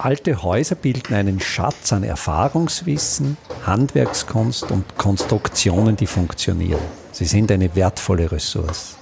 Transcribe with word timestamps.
Alte 0.00 0.44
Häuser 0.44 0.76
bilden 0.76 1.12
einen 1.12 1.40
Schatz 1.40 1.92
an 1.92 2.04
Erfahrungswissen, 2.04 3.36
Handwerkskunst 3.66 4.70
und 4.70 4.96
Konstruktionen, 4.96 5.96
die 5.96 6.06
funktionieren. 6.06 6.80
Sie 7.10 7.24
sind 7.24 7.50
eine 7.50 7.74
wertvolle 7.74 8.30
Ressource. 8.30 8.96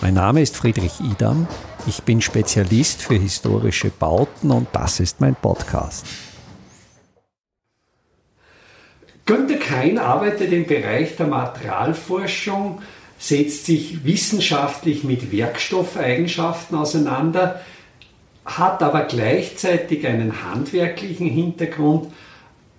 Mein 0.00 0.14
Name 0.14 0.40
ist 0.40 0.56
Friedrich 0.56 0.98
Idam. 1.00 1.46
Ich 1.86 2.04
bin 2.04 2.22
Spezialist 2.22 3.02
für 3.02 3.16
historische 3.16 3.90
Bauten 3.90 4.50
und 4.50 4.68
das 4.72 4.98
ist 4.98 5.20
mein 5.20 5.34
Podcast. 5.34 6.06
Günter 9.26 9.58
Kein 9.58 9.98
arbeitet 9.98 10.50
im 10.52 10.66
Bereich 10.66 11.16
der 11.16 11.26
Materialforschung, 11.26 12.80
setzt 13.18 13.66
sich 13.66 14.02
wissenschaftlich 14.06 15.04
mit 15.04 15.30
Werkstoffeigenschaften 15.30 16.78
auseinander, 16.78 17.60
hat 18.56 18.82
aber 18.82 19.02
gleichzeitig 19.02 20.06
einen 20.06 20.44
handwerklichen 20.44 21.28
Hintergrund. 21.28 22.12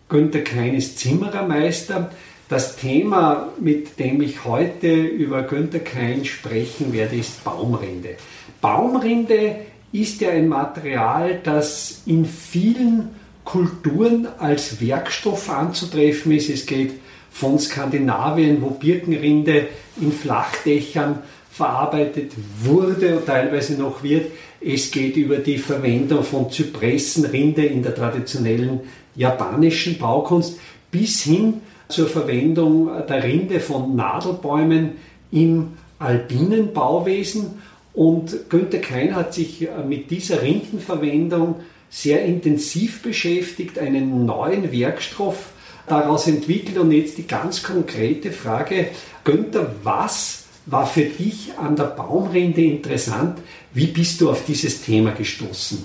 Günter 0.09 0.39
Klein 0.39 0.75
ist 0.75 0.97
Zimmerermeister. 0.99 2.11
Das 2.47 2.75
Thema, 2.75 3.49
mit 3.59 3.99
dem 3.99 4.21
ich 4.21 4.43
heute 4.43 4.91
über 4.91 5.43
Günter 5.43 5.79
Klein 5.79 6.25
sprechen 6.25 6.91
werde, 6.93 7.15
ist 7.15 7.43
Baumrinde. 7.43 8.15
Baumrinde 8.59 9.57
ist 9.91 10.19
ja 10.21 10.31
ein 10.31 10.47
Material, 10.47 11.39
das 11.43 12.01
in 12.07 12.25
vielen 12.25 13.09
Kulturen 13.43 14.27
als 14.39 14.81
Werkstoff 14.81 15.49
anzutreffen 15.49 16.31
ist. 16.31 16.49
Es 16.49 16.65
geht 16.65 16.93
von 17.31 17.59
Skandinavien, 17.59 18.61
wo 18.61 18.71
Birkenrinde 18.71 19.67
in 20.01 20.11
Flachdächern 20.11 21.19
verarbeitet 21.51 22.31
wurde 22.63 23.17
und 23.17 23.25
teilweise 23.25 23.73
noch 23.73 24.01
wird. 24.01 24.31
Es 24.61 24.91
geht 24.91 25.15
über 25.15 25.37
die 25.37 25.57
Verwendung 25.57 26.23
von 26.23 26.51
Zypressenrinde 26.51 27.65
in 27.65 27.81
der 27.81 27.95
traditionellen 27.95 28.81
japanischen 29.15 29.97
Baukunst 29.97 30.59
bis 30.91 31.21
hin 31.21 31.61
zur 31.87 32.07
Verwendung 32.07 32.89
der 33.07 33.23
Rinde 33.23 33.59
von 33.59 33.95
Nadelbäumen 33.95 34.91
im 35.31 35.69
alpinen 35.97 36.73
Bauwesen. 36.73 37.61
Und 37.93 38.49
Günter 38.49 38.79
Klein 38.79 39.15
hat 39.15 39.33
sich 39.33 39.67
mit 39.87 40.11
dieser 40.11 40.41
Rindenverwendung 40.41 41.55
sehr 41.89 42.23
intensiv 42.23 43.01
beschäftigt, 43.01 43.79
einen 43.79 44.25
neuen 44.25 44.71
Werkstoff 44.71 45.51
daraus 45.87 46.27
entwickelt. 46.27 46.77
Und 46.77 46.91
jetzt 46.91 47.17
die 47.17 47.27
ganz 47.27 47.63
konkrete 47.63 48.31
Frage, 48.31 48.87
Günther, 49.23 49.75
was 49.83 50.38
war 50.71 50.85
für 50.85 51.03
dich 51.03 51.57
an 51.57 51.75
der 51.75 51.85
Baumrinde 51.85 52.61
interessant? 52.61 53.39
Wie 53.73 53.87
bist 53.87 54.21
du 54.21 54.29
auf 54.29 54.45
dieses 54.45 54.81
Thema 54.81 55.11
gestoßen? 55.11 55.83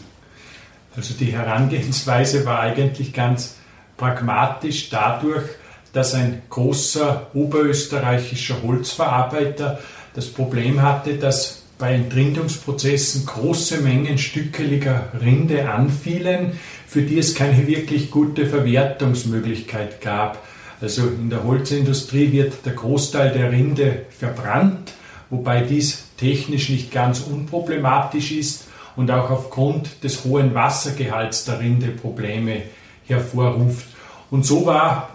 Also 0.96 1.14
die 1.18 1.32
Herangehensweise 1.32 2.44
war 2.44 2.60
eigentlich 2.60 3.12
ganz 3.12 3.56
pragmatisch 3.96 4.90
dadurch, 4.90 5.44
dass 5.92 6.14
ein 6.14 6.42
großer 6.50 7.28
oberösterreichischer 7.34 8.62
Holzverarbeiter 8.62 9.78
das 10.14 10.26
Problem 10.26 10.82
hatte, 10.82 11.14
dass 11.14 11.62
bei 11.78 11.94
Entrindungsprozessen 11.94 13.26
große 13.26 13.78
Mengen 13.78 14.18
stückeliger 14.18 15.08
Rinde 15.20 15.68
anfielen, 15.68 16.52
für 16.86 17.02
die 17.02 17.18
es 17.18 17.34
keine 17.34 17.66
wirklich 17.66 18.10
gute 18.10 18.46
Verwertungsmöglichkeit 18.46 20.00
gab. 20.00 20.42
Also 20.84 21.06
in 21.06 21.30
der 21.30 21.44
Holzindustrie 21.44 22.30
wird 22.30 22.66
der 22.66 22.74
Großteil 22.74 23.32
der 23.32 23.50
Rinde 23.50 24.04
verbrannt, 24.10 24.92
wobei 25.30 25.62
dies 25.62 26.08
technisch 26.18 26.68
nicht 26.68 26.92
ganz 26.92 27.20
unproblematisch 27.20 28.32
ist 28.32 28.66
und 28.94 29.10
auch 29.10 29.30
aufgrund 29.30 30.04
des 30.04 30.24
hohen 30.24 30.52
Wassergehalts 30.52 31.46
der 31.46 31.60
Rinde 31.60 31.86
Probleme 31.86 32.64
hervorruft. 33.06 33.86
Und 34.30 34.44
so 34.44 34.66
war 34.66 35.08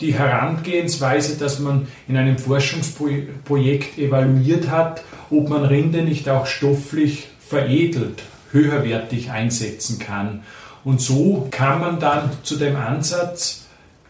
die 0.00 0.14
Herangehensweise, 0.14 1.36
dass 1.36 1.58
man 1.58 1.88
in 2.06 2.16
einem 2.16 2.38
Forschungsprojekt 2.38 3.98
evaluiert 3.98 4.70
hat, 4.70 5.02
ob 5.28 5.48
man 5.48 5.64
Rinde 5.64 6.02
nicht 6.02 6.28
auch 6.28 6.46
stofflich 6.46 7.26
veredelt, 7.40 8.22
höherwertig 8.52 9.32
einsetzen 9.32 9.98
kann. 9.98 10.44
Und 10.84 11.00
so 11.00 11.48
kam 11.50 11.80
man 11.80 11.98
dann 11.98 12.30
zu 12.44 12.54
dem 12.54 12.76
Ansatz, 12.76 13.65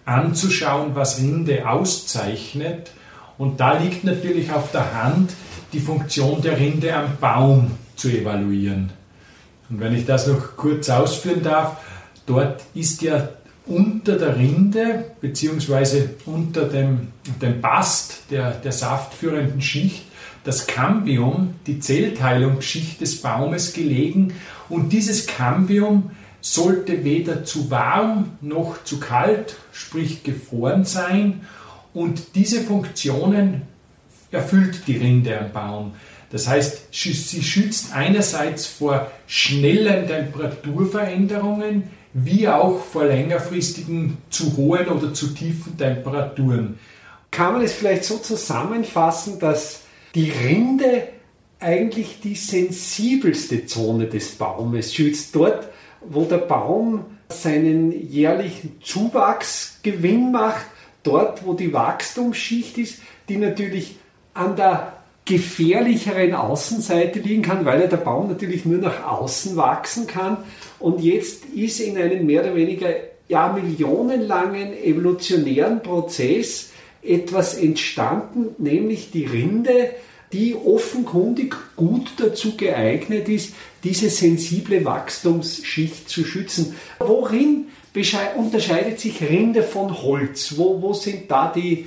anzuschauen, 0.07 0.95
was 0.95 1.19
Rinde 1.19 1.69
auszeichnet. 1.69 2.91
Und 3.37 3.61
da 3.61 3.77
liegt 3.77 4.05
natürlich 4.05 4.51
auf 4.51 4.73
der 4.73 4.95
Hand, 4.95 5.33
die 5.73 5.81
Funktion 5.81 6.41
der 6.41 6.59
Rinde 6.59 6.95
am 6.95 7.19
Baum 7.21 7.73
zu 7.97 8.09
evaluieren. 8.09 8.91
Und 9.69 9.81
wenn 9.81 9.95
ich 9.95 10.07
das 10.07 10.27
noch 10.27 10.57
kurz 10.57 10.89
ausführen 10.89 11.43
darf, 11.43 11.77
dort 12.25 12.63
ist 12.73 13.03
ja 13.03 13.29
unter 13.67 14.17
der 14.17 14.37
Rinde 14.37 15.05
bzw. 15.21 16.05
unter 16.25 16.65
dem, 16.65 17.09
dem 17.43 17.61
Bast 17.61 18.23
der, 18.31 18.53
der 18.53 18.73
saftführenden 18.73 19.61
Schicht 19.61 20.05
das 20.47 20.69
Cambium, 20.69 21.55
die 21.67 21.81
Zellteilungsschicht 21.81 23.01
des 23.01 23.21
Baumes 23.21 23.73
gelegen 23.73 24.35
und 24.69 24.93
dieses 24.93 25.27
Cambium 25.27 26.13
sollte 26.41 27.05
weder 27.05 27.45
zu 27.45 27.71
warm 27.71 28.39
noch 28.41 28.83
zu 28.85 29.01
kalt, 29.01 29.57
sprich 29.73 30.23
gefroren 30.23 30.85
sein. 30.85 31.47
Und 31.93 32.35
diese 32.35 32.61
Funktionen 32.61 33.63
erfüllt 34.31 34.83
die 34.87 34.97
Rinde 34.97 35.39
am 35.39 35.53
Baum. 35.53 35.93
Das 36.31 36.49
heißt, 36.49 36.89
sie 36.93 37.43
schützt 37.43 37.95
einerseits 37.95 38.67
vor 38.67 39.11
schnellen 39.27 40.07
Temperaturveränderungen, 40.07 41.85
wie 42.13 42.49
auch 42.49 42.85
vor 42.85 43.05
längerfristigen 43.05 44.19
zu 44.31 44.57
hohen 44.57 44.89
oder 44.89 45.15
zu 45.15 45.29
tiefen 45.29 45.77
Temperaturen. 45.77 46.79
Kann 47.31 47.55
man 47.55 47.63
es 47.63 47.75
vielleicht 47.75 48.05
so 48.05 48.19
zusammenfassen, 48.19 49.39
dass 49.39 49.83
die 50.15 50.31
Rinde 50.31 51.09
eigentlich 51.61 52.21
die 52.23 52.35
sensibelste 52.35 53.67
Zone 53.67 54.07
des 54.07 54.33
Baumes 54.33 54.95
schützt? 54.95 55.35
Dort, 55.35 55.69
wo 56.01 56.25
der 56.25 56.39
Baum 56.39 57.05
seinen 57.29 57.93
jährlichen 58.09 58.81
Zuwachsgewinn 58.83 60.33
macht, 60.33 60.67
dort, 61.03 61.47
wo 61.47 61.55
die 61.55 61.73
Wachstumsschicht 61.73 62.79
ist, 62.79 63.01
die 63.29 63.37
natürlich 63.37 63.97
an 64.35 64.57
der 64.57 64.93
gefährlicheren 65.25 66.35
Außenseite 66.35 67.19
liegen 67.19 67.43
kann, 67.43 67.65
weil 67.65 67.81
ja 67.81 67.89
der 67.89 67.97
Baum 67.97 68.29
natürlich 68.29 68.65
nur 68.65 68.79
nach 68.79 69.05
außen 69.05 69.57
wachsen 69.57 70.07
kann. 70.07 70.39
Und 70.79 71.01
jetzt 71.01 71.47
ist 71.47 71.81
in 71.81 71.99
einem 71.99 72.27
mehr 72.27 72.43
oder 72.43 72.55
weniger 72.55 72.91
ja, 73.29 73.53
millionenlangen 73.53 74.73
evolutionären 74.73 75.83
Prozess 75.83 76.71
etwas 77.03 77.55
entstanden, 77.55 78.55
nämlich 78.59 79.11
die 79.11 79.25
Rinde, 79.25 79.91
die 80.33 80.55
offenkundig 80.55 81.55
gut 81.77 82.13
dazu 82.19 82.57
geeignet 82.57 83.29
ist, 83.29 83.55
diese 83.85 84.11
sensible 84.11 84.85
Wachstumsschicht 84.85 86.09
zu 86.09 86.25
schützen. 86.25 86.75
Worin 86.99 87.67
unterscheidet 88.37 89.01
sich 89.01 89.23
Rinde 89.23 89.63
von 89.63 90.03
Holz? 90.03 90.55
Wo, 90.57 90.83
wo 90.83 90.93
sind 90.93 91.31
da 91.31 91.51
die, 91.55 91.87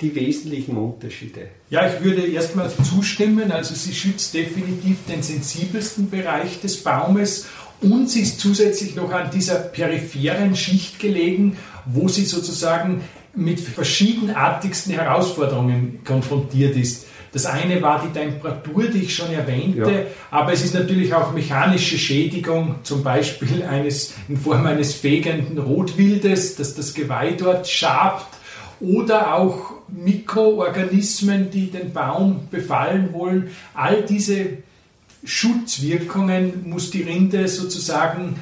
die 0.00 0.14
wesentlichen 0.14 0.76
Unterschiede? 0.76 1.48
Ja, 1.70 1.88
ich 1.88 2.02
würde 2.04 2.26
erstmal 2.26 2.70
zustimmen. 2.84 3.50
Also 3.50 3.74
sie 3.74 3.92
schützt 3.92 4.34
definitiv 4.34 4.98
den 5.08 5.22
sensibelsten 5.22 6.10
Bereich 6.10 6.60
des 6.60 6.82
Baumes 6.82 7.46
und 7.80 8.08
sie 8.08 8.20
ist 8.20 8.40
zusätzlich 8.40 8.94
noch 8.94 9.10
an 9.10 9.30
dieser 9.30 9.56
peripheren 9.56 10.54
Schicht 10.54 10.98
gelegen, 11.00 11.56
wo 11.86 12.08
sie 12.08 12.24
sozusagen 12.24 13.02
mit 13.34 13.60
verschiedenartigsten 13.60 14.94
Herausforderungen 14.94 16.00
konfrontiert 16.04 16.76
ist. 16.76 17.06
Das 17.32 17.46
eine 17.46 17.82
war 17.82 18.02
die 18.02 18.18
Temperatur, 18.18 18.84
die 18.84 19.02
ich 19.02 19.14
schon 19.14 19.32
erwähnte, 19.32 19.90
ja. 19.90 20.00
aber 20.30 20.52
es 20.52 20.64
ist 20.64 20.74
natürlich 20.74 21.12
auch 21.12 21.32
mechanische 21.32 21.98
Schädigung, 21.98 22.76
zum 22.82 23.02
Beispiel 23.02 23.62
eines, 23.62 24.14
in 24.28 24.36
Form 24.36 24.64
eines 24.66 24.94
fegenden 24.94 25.58
Rotwildes, 25.58 26.56
das 26.56 26.74
das 26.74 26.94
Geweih 26.94 27.32
dort 27.32 27.68
schabt, 27.68 28.38
oder 28.80 29.34
auch 29.34 29.72
Mikroorganismen, 29.88 31.50
die 31.50 31.70
den 31.70 31.92
Baum 31.92 32.48
befallen 32.50 33.12
wollen. 33.12 33.50
All 33.74 34.02
diese 34.02 34.58
Schutzwirkungen 35.24 36.68
muss 36.68 36.90
die 36.90 37.02
Rinde 37.02 37.48
sozusagen 37.48 38.36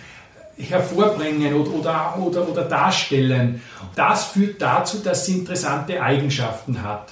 hervorbringen 0.59 1.55
oder, 1.55 2.19
oder, 2.19 2.49
oder 2.49 2.65
darstellen. 2.65 3.63
Das 3.95 4.27
führt 4.27 4.61
dazu, 4.61 4.99
dass 4.99 5.27
sie 5.27 5.39
interessante 5.39 6.03
Eigenschaften 6.03 6.83
hat 6.83 7.09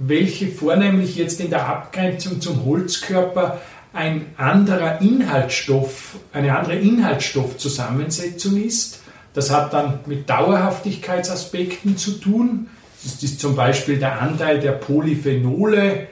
welche 0.00 0.48
vornehmlich 0.48 1.14
jetzt 1.14 1.40
in 1.40 1.50
der 1.50 1.68
Abgrenzung 1.68 2.40
zum 2.40 2.64
Holzkörper 2.64 3.60
ein 3.92 4.26
anderer 4.36 5.00
Inhaltsstoff, 5.00 6.16
eine 6.32 6.56
andere 6.56 6.76
Inhaltsstoffzusammensetzung 6.76 8.62
ist. 8.62 9.00
Das 9.34 9.50
hat 9.50 9.72
dann 9.74 10.00
mit 10.06 10.28
Dauerhaftigkeitsaspekten 10.28 11.96
zu 11.96 12.12
tun. 12.12 12.68
Das 13.02 13.22
ist 13.22 13.40
zum 13.40 13.54
Beispiel 13.54 13.98
der 13.98 14.20
Anteil 14.22 14.58
der 14.60 14.72
Polyphenole 14.72 16.08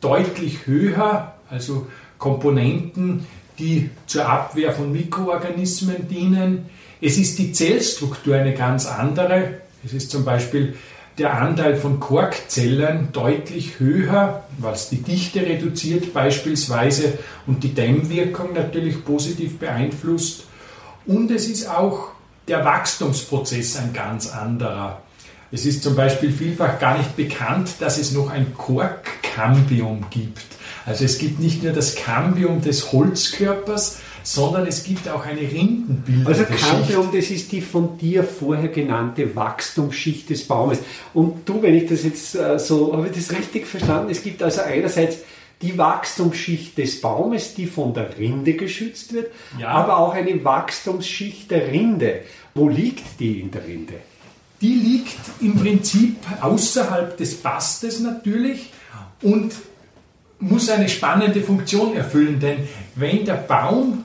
deutlich 0.00 0.66
höher, 0.66 1.34
also 1.48 1.86
Komponenten, 2.18 3.26
die 3.58 3.90
zur 4.06 4.28
Abwehr 4.28 4.72
von 4.72 4.92
Mikroorganismen 4.92 6.08
dienen. 6.08 6.66
Es 7.00 7.16
ist 7.16 7.38
die 7.38 7.52
Zellstruktur 7.52 8.36
eine 8.36 8.54
ganz 8.54 8.86
andere. 8.86 9.60
Es 9.84 9.94
ist 9.94 10.10
zum 10.10 10.24
Beispiel 10.24 10.74
der 11.20 11.38
Anteil 11.38 11.76
von 11.76 12.00
Korkzellen 12.00 13.10
deutlich 13.12 13.78
höher, 13.78 14.42
was 14.56 14.88
die 14.88 15.02
Dichte 15.02 15.42
reduziert 15.42 16.14
beispielsweise 16.14 17.18
und 17.46 17.62
die 17.62 17.74
Dämmwirkung 17.74 18.54
natürlich 18.54 19.04
positiv 19.04 19.58
beeinflusst. 19.58 20.44
Und 21.04 21.30
es 21.30 21.46
ist 21.46 21.68
auch 21.68 22.08
der 22.48 22.64
Wachstumsprozess 22.64 23.76
ein 23.76 23.92
ganz 23.92 24.30
anderer. 24.30 25.02
Es 25.52 25.66
ist 25.66 25.82
zum 25.82 25.94
Beispiel 25.94 26.32
vielfach 26.32 26.78
gar 26.78 26.96
nicht 26.96 27.16
bekannt, 27.16 27.68
dass 27.80 27.98
es 27.98 28.12
noch 28.12 28.30
ein 28.30 28.54
Korkkambium 28.56 30.06
gibt. 30.08 30.46
Also 30.86 31.04
es 31.04 31.18
gibt 31.18 31.38
nicht 31.38 31.62
nur 31.62 31.74
das 31.74 31.96
Kambium 31.96 32.62
des 32.62 32.92
Holzkörpers, 32.92 33.98
sondern 34.34 34.66
es 34.66 34.84
gibt 34.84 35.08
auch 35.08 35.26
eine 35.26 35.40
Rindenbildende 35.40 36.28
Also 36.28 36.44
Kambium, 36.44 37.10
das 37.12 37.30
ist 37.30 37.50
die 37.50 37.60
von 37.60 37.98
dir 37.98 38.22
vorher 38.22 38.68
genannte 38.68 39.34
Wachstumsschicht 39.34 40.30
des 40.30 40.46
Baumes. 40.46 40.78
Und 41.14 41.48
du, 41.48 41.60
wenn 41.62 41.74
ich 41.74 41.88
das 41.88 42.04
jetzt 42.04 42.36
äh, 42.36 42.56
so, 42.58 42.96
habe 42.96 43.08
ich 43.08 43.16
das 43.16 43.36
richtig 43.36 43.66
verstanden? 43.66 44.10
Es 44.10 44.22
gibt 44.22 44.40
also 44.42 44.62
einerseits 44.62 45.18
die 45.62 45.76
Wachstumsschicht 45.76 46.78
des 46.78 47.00
Baumes, 47.00 47.54
die 47.54 47.66
von 47.66 47.92
der 47.92 48.16
Rinde 48.16 48.54
geschützt 48.54 49.12
wird, 49.12 49.32
ja. 49.58 49.68
aber 49.68 49.98
auch 49.98 50.14
eine 50.14 50.44
Wachstumsschicht 50.44 51.50
der 51.50 51.66
Rinde. 51.72 52.20
Wo 52.54 52.68
liegt 52.68 53.18
die 53.18 53.40
in 53.40 53.50
der 53.50 53.66
Rinde? 53.66 53.94
Die 54.60 54.74
liegt 54.74 55.18
im 55.40 55.56
Prinzip 55.58 56.16
außerhalb 56.40 57.16
des 57.16 57.34
Bastes 57.34 57.98
natürlich 57.98 58.72
und 59.22 59.52
muss 60.38 60.70
eine 60.70 60.88
spannende 60.88 61.42
Funktion 61.42 61.96
erfüllen, 61.96 62.38
denn 62.38 62.68
wenn 62.94 63.24
der 63.24 63.34
Baum 63.34 64.04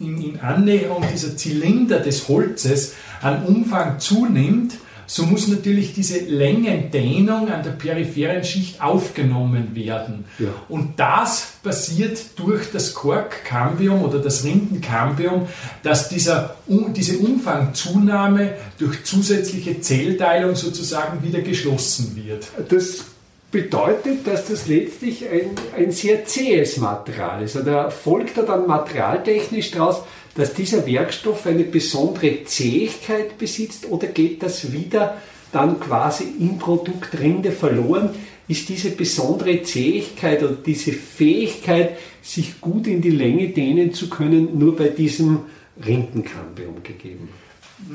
in, 0.00 0.22
in 0.22 0.40
Annäherung 0.40 1.04
dieser 1.12 1.36
Zylinder 1.36 2.00
des 2.00 2.28
Holzes 2.28 2.94
an 3.20 3.44
Umfang 3.44 3.98
zunimmt, 4.00 4.74
so 5.06 5.26
muss 5.26 5.48
natürlich 5.48 5.92
diese 5.92 6.20
Längendehnung 6.20 7.50
an 7.50 7.62
der 7.62 7.72
peripheren 7.72 8.44
Schicht 8.44 8.80
aufgenommen 8.80 9.74
werden. 9.74 10.24
Ja. 10.38 10.48
Und 10.70 10.98
das 10.98 11.54
passiert 11.62 12.18
durch 12.36 12.70
das 12.70 12.94
Korkkambium 12.94 14.02
oder 14.02 14.20
das 14.20 14.44
Rindenkambium, 14.44 15.48
dass 15.82 16.08
dieser, 16.08 16.56
diese 16.66 17.18
Umfangzunahme 17.18 18.54
durch 18.78 19.04
zusätzliche 19.04 19.80
Zellteilung 19.80 20.54
sozusagen 20.54 21.22
wieder 21.22 21.40
geschlossen 21.40 22.16
wird. 22.16 22.46
Das 22.70 23.04
bedeutet, 23.52 24.26
dass 24.26 24.48
das 24.48 24.66
letztlich 24.66 25.28
ein, 25.28 25.50
ein 25.76 25.92
sehr 25.92 26.24
zähes 26.24 26.78
Material 26.78 27.42
ist. 27.44 27.54
Oder 27.54 27.90
folgt 27.90 28.38
da 28.38 28.42
dann 28.42 28.66
materialtechnisch 28.66 29.70
daraus, 29.70 30.02
dass 30.34 30.54
dieser 30.54 30.86
Werkstoff 30.86 31.46
eine 31.46 31.62
besondere 31.62 32.44
Zähigkeit 32.44 33.38
besitzt 33.38 33.88
oder 33.88 34.08
geht 34.08 34.42
das 34.42 34.72
wieder 34.72 35.18
dann 35.52 35.78
quasi 35.78 36.24
im 36.40 36.58
Produkt 36.58 37.20
Rinde 37.20 37.52
verloren? 37.52 38.10
Ist 38.48 38.68
diese 38.70 38.90
besondere 38.90 39.62
Zähigkeit 39.62 40.42
oder 40.42 40.54
diese 40.54 40.92
Fähigkeit, 40.92 41.98
sich 42.22 42.60
gut 42.60 42.86
in 42.86 43.02
die 43.02 43.10
Länge 43.10 43.48
dehnen 43.48 43.92
zu 43.92 44.08
können, 44.08 44.58
nur 44.58 44.74
bei 44.76 44.88
diesem 44.88 45.40
Rindenkambium 45.84 46.82
gegeben? 46.82 47.28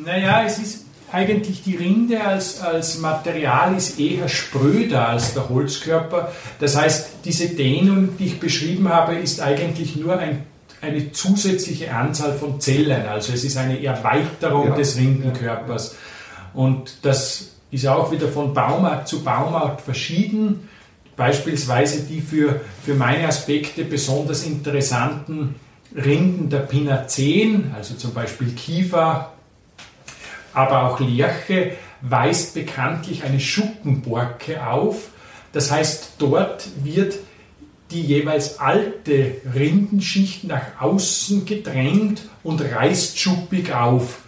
Naja, 0.05 0.43
es 0.45 0.59
ist 0.59 0.85
eigentlich 1.11 1.63
die 1.63 1.75
Rinde 1.75 2.21
als, 2.23 2.61
als 2.61 2.99
Material 2.99 3.75
ist 3.75 3.99
eher 3.99 4.27
spröder 4.27 5.07
als 5.07 5.33
der 5.33 5.47
Holzkörper. 5.49 6.31
Das 6.59 6.75
heißt, 6.75 7.09
diese 7.23 7.49
Dehnung, 7.49 8.17
die 8.17 8.25
ich 8.25 8.39
beschrieben 8.39 8.89
habe, 8.89 9.15
ist 9.15 9.41
eigentlich 9.41 9.95
nur 9.95 10.19
ein, 10.19 10.43
eine 10.81 11.11
zusätzliche 11.11 11.93
Anzahl 11.93 12.33
von 12.33 12.59
Zellen. 12.59 13.05
Also 13.07 13.33
es 13.33 13.43
ist 13.43 13.57
eine 13.57 13.81
Erweiterung 13.81 14.69
ja. 14.69 14.75
des 14.75 14.97
Rindenkörpers. 14.97 15.95
Und 16.53 16.97
das 17.03 17.51
ist 17.71 17.87
auch 17.87 18.11
wieder 18.11 18.27
von 18.27 18.53
Baumart 18.53 19.07
zu 19.07 19.23
Baumart 19.23 19.81
verschieden. 19.81 20.67
Beispielsweise 21.15 22.01
die 22.03 22.21
für, 22.21 22.61
für 22.83 22.95
meine 22.95 23.27
Aspekte 23.27 23.85
besonders 23.85 24.45
interessanten 24.45 25.55
Rinden 25.95 26.49
der 26.49 26.59
Pinaceen, 26.59 27.71
also 27.75 27.95
zum 27.95 28.13
Beispiel 28.13 28.51
Kiefer, 28.51 29.31
aber 30.57 30.89
auch 30.89 30.99
Lerche 30.99 31.73
weist 32.01 32.55
bekanntlich 32.55 33.23
eine 33.23 33.39
Schuppenborke 33.39 34.65
auf. 34.65 35.09
Das 35.53 35.71
heißt, 35.71 36.13
dort 36.17 36.67
wird 36.83 37.19
die 37.91 38.01
jeweils 38.01 38.59
alte 38.59 39.35
Rindenschicht 39.55 40.43
nach 40.43 40.81
außen 40.81 41.45
gedrängt 41.45 42.23
und 42.43 42.59
reißt 42.59 43.19
schuppig 43.19 43.71
auf. 43.71 44.19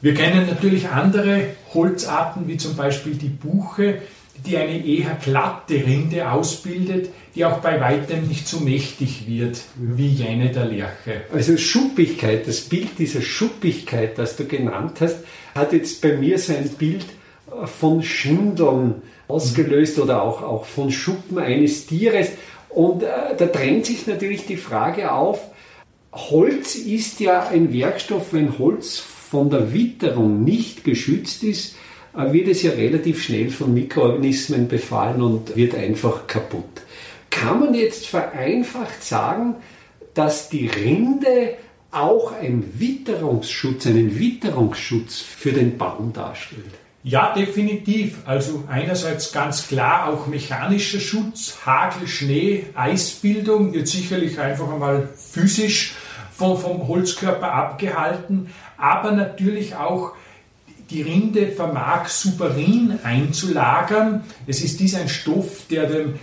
Wir 0.00 0.14
kennen 0.14 0.46
natürlich 0.46 0.88
andere 0.88 1.48
Holzarten, 1.74 2.48
wie 2.48 2.56
zum 2.56 2.74
Beispiel 2.74 3.14
die 3.14 3.28
Buche, 3.28 4.00
die 4.46 4.56
eine 4.56 4.84
eher 4.84 5.18
glatte 5.22 5.74
Rinde 5.74 6.30
ausbildet, 6.30 7.10
die 7.34 7.44
auch 7.44 7.58
bei 7.58 7.78
weitem 7.80 8.26
nicht 8.26 8.48
so 8.48 8.60
mächtig 8.60 9.26
wird 9.28 9.60
wie 9.76 10.08
jene 10.08 10.48
der 10.48 10.64
Lerche. 10.64 11.22
Also 11.32 11.58
Schuppigkeit, 11.58 12.48
das 12.48 12.62
Bild 12.62 12.98
dieser 12.98 13.20
Schuppigkeit, 13.20 14.16
das 14.16 14.36
du 14.36 14.46
genannt 14.46 14.96
hast, 15.00 15.18
hat 15.54 15.72
jetzt 15.72 16.00
bei 16.02 16.16
mir 16.16 16.38
so 16.38 16.52
ein 16.52 16.68
Bild 16.70 17.06
äh, 17.50 17.66
von 17.66 18.02
Schindeln 18.02 19.02
ausgelöst 19.28 19.98
oder 19.98 20.22
auch, 20.22 20.42
auch 20.42 20.64
von 20.64 20.90
Schuppen 20.90 21.38
eines 21.38 21.86
Tieres. 21.86 22.28
Und 22.68 23.02
äh, 23.02 23.36
da 23.36 23.46
drängt 23.46 23.86
sich 23.86 24.06
natürlich 24.06 24.46
die 24.46 24.56
Frage 24.56 25.12
auf, 25.12 25.40
Holz 26.12 26.74
ist 26.74 27.20
ja 27.20 27.48
ein 27.48 27.72
Werkstoff, 27.72 28.32
wenn 28.32 28.58
Holz 28.58 28.98
von 28.98 29.48
der 29.48 29.72
Witterung 29.72 30.42
nicht 30.42 30.84
geschützt 30.84 31.44
ist, 31.44 31.76
äh, 32.16 32.32
wird 32.32 32.48
es 32.48 32.62
ja 32.62 32.72
relativ 32.72 33.22
schnell 33.22 33.50
von 33.50 33.72
Mikroorganismen 33.72 34.68
befallen 34.68 35.22
und 35.22 35.56
wird 35.56 35.74
einfach 35.74 36.26
kaputt. 36.26 36.82
Kann 37.30 37.60
man 37.60 37.74
jetzt 37.74 38.08
vereinfacht 38.08 39.04
sagen, 39.04 39.54
dass 40.14 40.48
die 40.48 40.66
Rinde 40.66 41.54
auch 41.90 42.32
ein 42.32 42.78
Witterungsschutz, 42.78 43.86
einen 43.86 44.18
Witterungsschutz 44.18 45.20
für 45.20 45.52
den 45.52 45.78
Baum 45.78 46.12
darstellt? 46.12 46.64
Ja, 47.02 47.32
definitiv. 47.34 48.18
Also 48.26 48.64
einerseits 48.68 49.32
ganz 49.32 49.68
klar 49.68 50.08
auch 50.08 50.26
mechanischer 50.26 51.00
Schutz, 51.00 51.58
Hagel, 51.64 52.06
Schnee, 52.06 52.66
Eisbildung 52.74 53.72
wird 53.72 53.88
sicherlich 53.88 54.38
einfach 54.38 54.70
einmal 54.70 55.08
physisch 55.16 55.94
vom, 56.30 56.58
vom 56.58 56.86
Holzkörper 56.86 57.52
abgehalten, 57.52 58.48
aber 58.76 59.12
natürlich 59.12 59.74
auch 59.74 60.12
die 60.90 61.02
Rinde 61.02 61.48
vermag 61.48 62.08
Superin 62.08 62.98
einzulagern. 63.02 64.24
Es 64.46 64.62
ist 64.62 64.80
dies 64.80 64.94
ein 64.94 65.08
Stoff, 65.08 65.66
der 65.70 65.86
dem, 65.86 66.14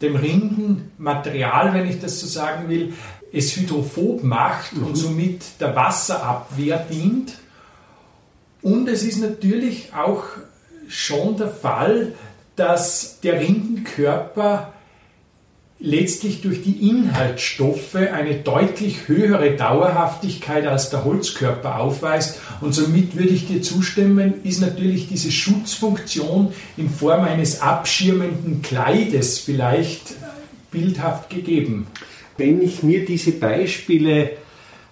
dem 0.00 0.16
Rindenmaterial, 0.16 1.74
wenn 1.74 1.88
ich 1.88 2.00
das 2.00 2.18
so 2.20 2.26
sagen 2.26 2.68
will, 2.68 2.94
es 3.34 3.56
hydrophob 3.56 4.22
macht 4.22 4.74
mhm. 4.74 4.86
und 4.86 4.96
somit 4.96 5.42
der 5.60 5.74
Wasserabwehr 5.74 6.78
dient. 6.90 7.34
Und 8.62 8.88
es 8.88 9.02
ist 9.02 9.18
natürlich 9.18 9.92
auch 9.94 10.24
schon 10.88 11.36
der 11.36 11.50
Fall, 11.50 12.14
dass 12.56 13.20
der 13.20 13.40
Rindenkörper 13.40 14.72
letztlich 15.80 16.40
durch 16.40 16.62
die 16.62 16.88
Inhaltsstoffe 16.88 17.96
eine 17.96 18.36
deutlich 18.36 19.08
höhere 19.08 19.56
Dauerhaftigkeit 19.56 20.66
als 20.66 20.88
der 20.88 21.04
Holzkörper 21.04 21.78
aufweist. 21.78 22.38
Und 22.60 22.72
somit 22.72 23.16
würde 23.16 23.30
ich 23.30 23.48
dir 23.48 23.60
zustimmen, 23.60 24.34
ist 24.44 24.60
natürlich 24.60 25.08
diese 25.08 25.30
Schutzfunktion 25.30 26.52
in 26.76 26.88
Form 26.88 27.24
eines 27.24 27.60
abschirmenden 27.60 28.62
Kleides 28.62 29.40
vielleicht 29.40 30.14
bildhaft 30.70 31.28
gegeben. 31.28 31.86
Wenn 32.36 32.62
ich 32.62 32.82
mir 32.82 33.04
diese 33.04 33.32
Beispiele 33.32 34.30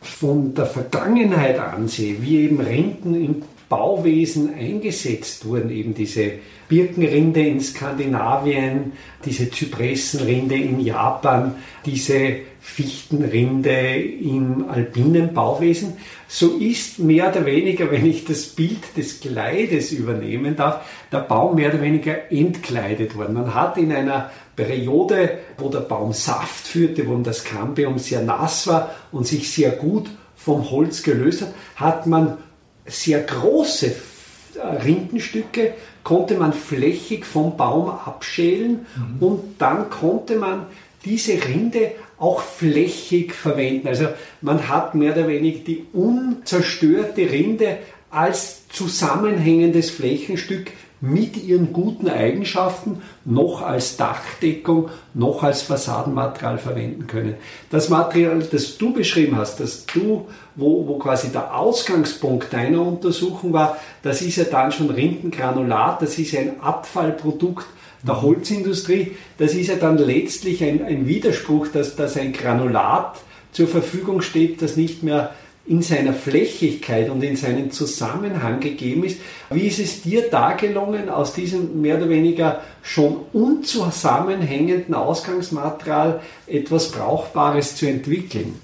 von 0.00 0.54
der 0.54 0.66
Vergangenheit 0.66 1.58
ansehe, 1.58 2.22
wie 2.22 2.42
eben 2.42 2.60
Rinden 2.60 3.14
im 3.14 3.42
Bauwesen 3.68 4.54
eingesetzt 4.54 5.46
wurden, 5.46 5.70
eben 5.70 5.94
diese 5.94 6.32
Birkenrinde 6.68 7.40
in 7.40 7.60
Skandinavien, 7.60 8.92
diese 9.24 9.50
Zypressenrinde 9.50 10.56
in 10.56 10.80
Japan, 10.80 11.54
diese 11.86 12.36
Fichtenrinde 12.60 13.96
im 13.96 14.68
alpinen 14.68 15.34
Bauwesen, 15.34 15.94
so 16.28 16.58
ist 16.58 16.98
mehr 16.98 17.30
oder 17.30 17.44
weniger, 17.44 17.90
wenn 17.90 18.06
ich 18.06 18.24
das 18.24 18.44
Bild 18.46 18.96
des 18.96 19.20
Kleides 19.20 19.92
übernehmen 19.92 20.54
darf, 20.54 20.84
der 21.10 21.20
Baum 21.20 21.56
mehr 21.56 21.70
oder 21.70 21.82
weniger 21.82 22.30
entkleidet 22.30 23.16
worden. 23.16 23.34
Man 23.34 23.54
hat 23.54 23.78
in 23.78 23.92
einer 23.92 24.30
Periode, 24.56 25.38
wo 25.58 25.68
der 25.68 25.80
Baum 25.80 26.12
Saft 26.12 26.66
führte, 26.66 27.06
wo 27.06 27.16
das 27.16 27.44
Cambium 27.44 27.98
sehr 27.98 28.22
nass 28.22 28.66
war 28.66 28.94
und 29.10 29.26
sich 29.26 29.50
sehr 29.50 29.70
gut 29.70 30.10
vom 30.36 30.70
Holz 30.70 31.02
gelöst 31.02 31.42
hat, 31.42 31.54
hat 31.76 32.06
man 32.06 32.38
sehr 32.84 33.20
große 33.20 33.86
äh, 33.86 34.66
Rindenstücke 34.82 35.74
konnte 36.02 36.34
man 36.34 36.52
flächig 36.52 37.24
vom 37.24 37.56
Baum 37.56 37.88
abschälen 37.88 38.86
mhm. 38.96 39.16
und 39.20 39.40
dann 39.58 39.88
konnte 39.88 40.36
man 40.36 40.66
diese 41.04 41.32
Rinde 41.32 41.92
auch 42.18 42.40
flächig 42.40 43.34
verwenden. 43.34 43.88
Also 43.88 44.08
man 44.40 44.68
hat 44.68 44.94
mehr 44.94 45.12
oder 45.12 45.28
weniger 45.28 45.60
die 45.60 45.86
unzerstörte 45.92 47.22
Rinde 47.30 47.78
als 48.10 48.68
zusammenhängendes 48.68 49.90
Flächenstück 49.90 50.70
mit 51.02 51.36
ihren 51.36 51.72
guten 51.72 52.08
Eigenschaften 52.08 53.02
noch 53.24 53.60
als 53.60 53.96
Dachdeckung, 53.96 54.88
noch 55.14 55.42
als 55.42 55.62
Fassadenmaterial 55.62 56.58
verwenden 56.58 57.08
können. 57.08 57.34
Das 57.70 57.88
Material, 57.88 58.38
das 58.50 58.78
du 58.78 58.92
beschrieben 58.92 59.36
hast, 59.36 59.58
das 59.58 59.84
du, 59.86 60.26
wo, 60.54 60.86
wo 60.86 60.98
quasi 60.98 61.30
der 61.30 61.56
Ausgangspunkt 61.56 62.52
deiner 62.52 62.80
Untersuchung 62.82 63.52
war, 63.52 63.78
das 64.02 64.22
ist 64.22 64.36
ja 64.36 64.44
dann 64.44 64.70
schon 64.70 64.90
Rindengranulat, 64.90 66.00
das 66.00 66.18
ist 66.18 66.30
ja 66.30 66.40
ein 66.40 66.60
Abfallprodukt 66.60 67.66
der 68.06 68.22
Holzindustrie. 68.22 69.16
Das 69.38 69.54
ist 69.54 69.66
ja 69.66 69.76
dann 69.76 69.98
letztlich 69.98 70.62
ein, 70.62 70.84
ein 70.84 71.08
Widerspruch, 71.08 71.66
dass, 71.68 71.96
dass 71.96 72.16
ein 72.16 72.32
Granulat 72.32 73.20
zur 73.50 73.66
Verfügung 73.66 74.22
steht, 74.22 74.62
das 74.62 74.76
nicht 74.76 75.02
mehr 75.02 75.34
in 75.64 75.80
seiner 75.80 76.12
Flächigkeit 76.12 77.08
und 77.08 77.22
in 77.22 77.36
seinem 77.36 77.70
Zusammenhang 77.70 78.58
gegeben 78.58 79.04
ist. 79.04 79.18
Wie 79.50 79.68
ist 79.68 79.78
es 79.78 80.02
dir 80.02 80.28
da 80.28 80.52
gelungen, 80.52 81.08
aus 81.08 81.34
diesem 81.34 81.80
mehr 81.80 81.98
oder 81.98 82.08
weniger 82.08 82.62
schon 82.82 83.18
unzusammenhängenden 83.32 84.94
Ausgangsmaterial 84.94 86.20
etwas 86.48 86.90
Brauchbares 86.90 87.76
zu 87.76 87.86
entwickeln? 87.86 88.58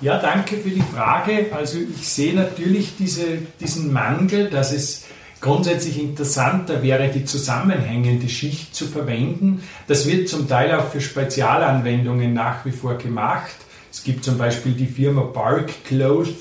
Ja, 0.00 0.18
danke 0.18 0.56
für 0.56 0.70
die 0.70 0.82
Frage. 0.82 1.46
Also 1.54 1.78
ich 1.78 2.08
sehe 2.08 2.34
natürlich 2.34 2.94
diese, 2.98 3.26
diesen 3.60 3.92
Mangel, 3.92 4.48
dass 4.48 4.72
es 4.72 5.04
grundsätzlich 5.42 6.00
interessanter 6.00 6.82
wäre, 6.82 7.08
die 7.08 7.26
zusammenhängende 7.26 8.30
Schicht 8.30 8.74
zu 8.74 8.86
verwenden. 8.86 9.62
Das 9.88 10.08
wird 10.08 10.28
zum 10.28 10.48
Teil 10.48 10.74
auch 10.74 10.88
für 10.88 11.02
Spezialanwendungen 11.02 12.32
nach 12.32 12.64
wie 12.64 12.72
vor 12.72 12.94
gemacht. 12.96 13.56
Es 13.90 14.04
gibt 14.04 14.24
zum 14.24 14.38
Beispiel 14.38 14.72
die 14.72 14.86
Firma 14.86 15.22
Bark 15.22 15.84
Cloth, 15.84 16.34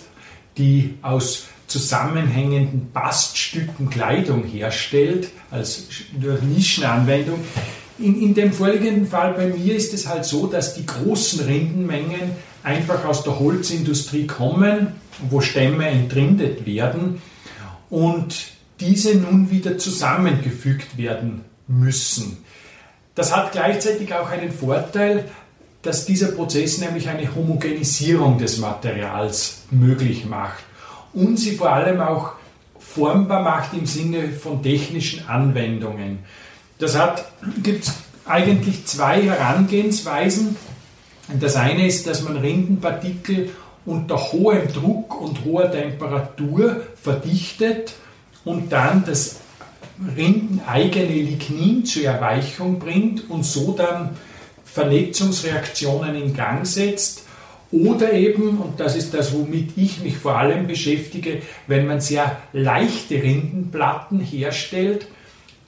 die 0.58 0.96
aus 1.01 1.46
zusammenhängenden 1.68 2.91
Baststücken 2.91 3.89
Kleidung 3.89 4.44
herstellt, 4.44 5.29
als 5.51 5.88
Nischenanwendung. 6.41 7.39
In, 8.00 8.20
in 8.22 8.34
dem 8.34 8.53
vorliegenden 8.53 9.08
Fall 9.08 9.34
bei 9.34 9.48
mir 9.48 9.75
ist 9.75 9.94
es 9.94 10.08
halt 10.08 10.25
so, 10.25 10.48
dass 10.48 10.75
die 10.75 10.86
großen 10.86 11.41
Rindenmengen 11.41 12.32
einfach 12.63 13.06
aus 13.06 13.24
der 13.24 13.39
Holzindustrie 13.39 14.25
kommen, 14.25 14.88
wo 15.29 15.41
Stämme 15.41 15.88
entrindet 15.88 16.65
werden 16.65 17.22
und 17.89 18.36
diese 18.79 19.15
nun 19.15 19.51
wieder 19.51 19.77
zusammengefügt 19.77 20.98
werden 20.98 21.44
müssen. 21.68 22.38
Das 23.15 23.36
hat 23.36 23.51
gleichzeitig 23.51 24.13
auch 24.13 24.29
einen 24.29 24.51
Vorteil, 24.51 25.25
dass 25.82 26.06
dieser 26.06 26.32
Prozess 26.32 26.80
nämlich 26.80 27.08
eine 27.08 27.34
Homogenisierung 27.34 28.38
des 28.38 28.58
Materials 28.58 29.64
möglich 29.72 30.26
macht 30.26 30.64
und 31.14 31.38
sie 31.38 31.56
vor 31.56 31.72
allem 31.72 32.02
auch 32.02 32.34
formbar 32.78 33.44
macht 33.44 33.74
im 33.74 33.86
Sinne 33.86 34.30
von 34.30 34.62
technischen 34.62 35.28
Anwendungen. 35.28 36.20
Das 36.80 36.98
gibt 37.64 37.86
es 37.86 37.94
eigentlich 38.26 38.86
zwei 38.86 39.24
Herangehensweisen. 39.24 40.56
Das 41.40 41.56
eine 41.56 41.88
ist, 41.88 42.08
dass 42.08 42.24
man 42.24 42.38
Rindenpartikel 42.38 43.52
unter 43.86 44.18
hohem 44.18 44.72
Druck 44.74 45.20
und 45.20 45.46
hoher 45.46 45.72
Temperatur 45.72 46.82
verdichtet 47.02 47.94
und 48.46 48.72
dann 48.72 49.04
das 49.06 49.38
rindeneigene 50.16 51.14
Lignin 51.14 51.86
zur 51.86 52.04
Erweichung 52.04 52.80
bringt 52.80 53.30
und 53.30 53.44
so 53.44 53.74
dann 53.74 54.18
Vernetzungsreaktionen 54.74 56.16
in 56.16 56.34
Gang 56.34 56.66
setzt. 56.66 57.26
Oder 57.72 58.14
eben, 58.14 58.58
und 58.58 58.80
das 58.80 58.96
ist 58.96 59.14
das, 59.14 59.34
womit 59.34 59.78
ich 59.78 60.02
mich 60.02 60.18
vor 60.18 60.38
allem 60.38 60.66
beschäftige, 60.66 61.42
wenn 61.68 61.86
man 61.86 62.02
sehr 62.02 62.42
leichte 62.52 63.22
Rindenplatten 63.22 64.20
herstellt, 64.20 65.08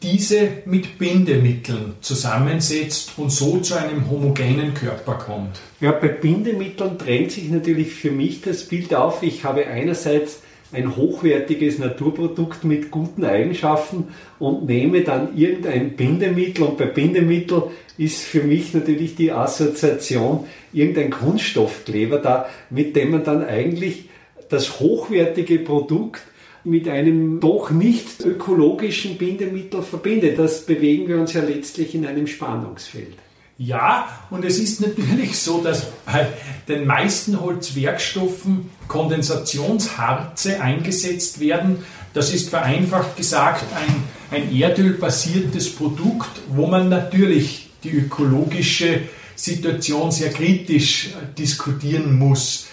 diese 0.01 0.49
mit 0.65 0.97
Bindemitteln 0.97 1.93
zusammensetzt 2.01 3.11
und 3.17 3.29
so 3.31 3.59
zu 3.59 3.75
einem 3.75 4.09
homogenen 4.09 4.73
Körper 4.73 5.13
kommt. 5.13 5.59
Ja, 5.79 5.91
bei 5.91 6.07
Bindemitteln 6.07 6.97
trennt 6.97 7.33
sich 7.33 7.49
natürlich 7.49 7.91
für 7.93 8.09
mich 8.09 8.41
das 8.41 8.63
Bild 8.63 8.95
auf. 8.95 9.21
Ich 9.21 9.43
habe 9.43 9.67
einerseits 9.67 10.39
ein 10.73 10.95
hochwertiges 10.95 11.79
Naturprodukt 11.79 12.63
mit 12.63 12.91
guten 12.91 13.25
Eigenschaften 13.25 14.09
und 14.39 14.65
nehme 14.65 15.01
dann 15.01 15.37
irgendein 15.37 15.91
Bindemittel 15.95 16.63
und 16.63 16.77
bei 16.77 16.85
Bindemittel 16.85 17.63
ist 17.97 18.21
für 18.23 18.43
mich 18.43 18.73
natürlich 18.73 19.15
die 19.15 19.31
Assoziation 19.31 20.45
irgendein 20.73 21.11
Kunststoffkleber 21.11 22.19
da, 22.19 22.47
mit 22.69 22.95
dem 22.95 23.11
man 23.11 23.23
dann 23.23 23.43
eigentlich 23.43 24.09
das 24.49 24.79
hochwertige 24.79 25.59
Produkt 25.59 26.21
mit 26.63 26.87
einem 26.87 27.39
doch 27.39 27.71
nicht 27.71 28.23
ökologischen 28.23 29.17
Bindemittel 29.17 29.81
verbindet. 29.81 30.37
Das 30.37 30.65
bewegen 30.65 31.07
wir 31.07 31.17
uns 31.17 31.33
ja 31.33 31.41
letztlich 31.41 31.95
in 31.95 32.05
einem 32.05 32.27
Spannungsfeld. 32.27 33.15
Ja, 33.57 34.07
und 34.29 34.43
es 34.43 34.57
ist 34.57 34.81
natürlich 34.81 35.37
so, 35.37 35.61
dass 35.61 35.85
bei 36.05 36.27
den 36.67 36.85
meisten 36.85 37.39
Holzwerkstoffen 37.39 38.71
Kondensationsharze 38.87 40.59
eingesetzt 40.61 41.39
werden. 41.39 41.83
Das 42.13 42.33
ist 42.33 42.49
vereinfacht 42.49 43.15
gesagt 43.15 43.65
ein, 43.75 44.03
ein 44.31 44.55
erdölbasiertes 44.55 45.75
Produkt, 45.75 46.31
wo 46.49 46.65
man 46.67 46.89
natürlich 46.89 47.69
die 47.83 47.91
ökologische 47.91 49.01
Situation 49.35 50.11
sehr 50.11 50.31
kritisch 50.31 51.09
diskutieren 51.37 52.17
muss. 52.17 52.67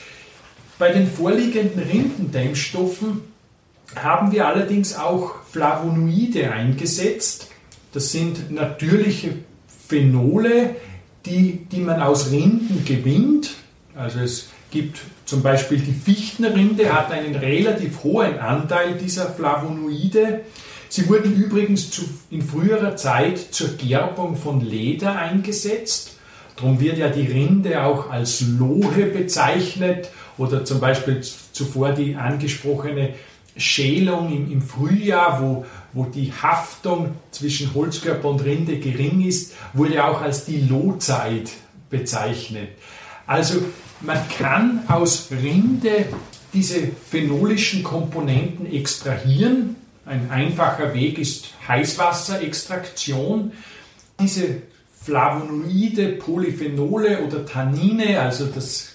Bei 0.78 0.92
den 0.92 1.10
vorliegenden 1.10 1.82
Rindendämmstoffen 1.82 3.22
haben 3.94 4.32
wir 4.32 4.46
allerdings 4.46 4.96
auch 4.96 5.36
Flavonoide 5.50 6.52
eingesetzt. 6.52 7.48
Das 7.92 8.12
sind 8.12 8.50
natürliche 8.50 9.34
Phenole, 9.88 10.76
die, 11.24 11.66
die 11.72 11.80
man 11.80 12.00
aus 12.00 12.30
Rinden 12.30 12.84
gewinnt. 12.84 13.54
Also 13.96 14.20
es 14.20 14.50
gibt 14.70 15.00
zum 15.24 15.42
Beispiel 15.42 15.78
die 15.78 15.92
Fichtenrinde, 15.92 16.92
hat 16.92 17.10
einen 17.10 17.34
relativ 17.34 18.04
hohen 18.04 18.38
Anteil 18.38 18.94
dieser 18.94 19.30
Flavonoide. 19.30 20.40
Sie 20.90 21.08
wurden 21.08 21.34
übrigens 21.34 21.90
zu, 21.90 22.02
in 22.30 22.42
früherer 22.42 22.96
Zeit 22.96 23.38
zur 23.38 23.76
Gerbung 23.76 24.36
von 24.36 24.60
Leder 24.60 25.16
eingesetzt. 25.16 26.16
Darum 26.56 26.80
wird 26.80 26.98
ja 26.98 27.08
die 27.08 27.26
Rinde 27.26 27.82
auch 27.82 28.10
als 28.10 28.42
Lohe 28.42 29.06
bezeichnet 29.06 30.10
oder 30.36 30.64
zum 30.64 30.80
Beispiel 30.80 31.22
zuvor 31.52 31.92
die 31.92 32.16
angesprochene 32.16 33.14
Schälung 33.58 34.32
im, 34.32 34.50
im 34.50 34.62
Frühjahr, 34.62 35.42
wo, 35.42 35.66
wo 35.92 36.04
die 36.04 36.32
Haftung 36.32 37.16
zwischen 37.30 37.74
Holzkörper 37.74 38.28
und 38.28 38.44
Rinde 38.44 38.78
gering 38.78 39.20
ist, 39.26 39.54
wurde 39.72 40.04
auch 40.04 40.22
als 40.22 40.44
die 40.44 40.60
Lohzeit 40.60 41.50
bezeichnet. 41.90 42.70
Also 43.26 43.62
man 44.00 44.18
kann 44.28 44.84
aus 44.88 45.28
Rinde 45.30 46.06
diese 46.52 46.88
phenolischen 47.10 47.82
Komponenten 47.82 48.72
extrahieren. 48.72 49.76
Ein 50.06 50.30
einfacher 50.30 50.94
Weg 50.94 51.18
ist 51.18 51.52
Heißwasserextraktion. 51.66 53.52
Diese 54.20 54.62
Flavonoide, 55.02 56.08
Polyphenole 56.12 57.24
oder 57.24 57.44
Tannine, 57.44 58.20
also 58.20 58.46
das 58.46 58.94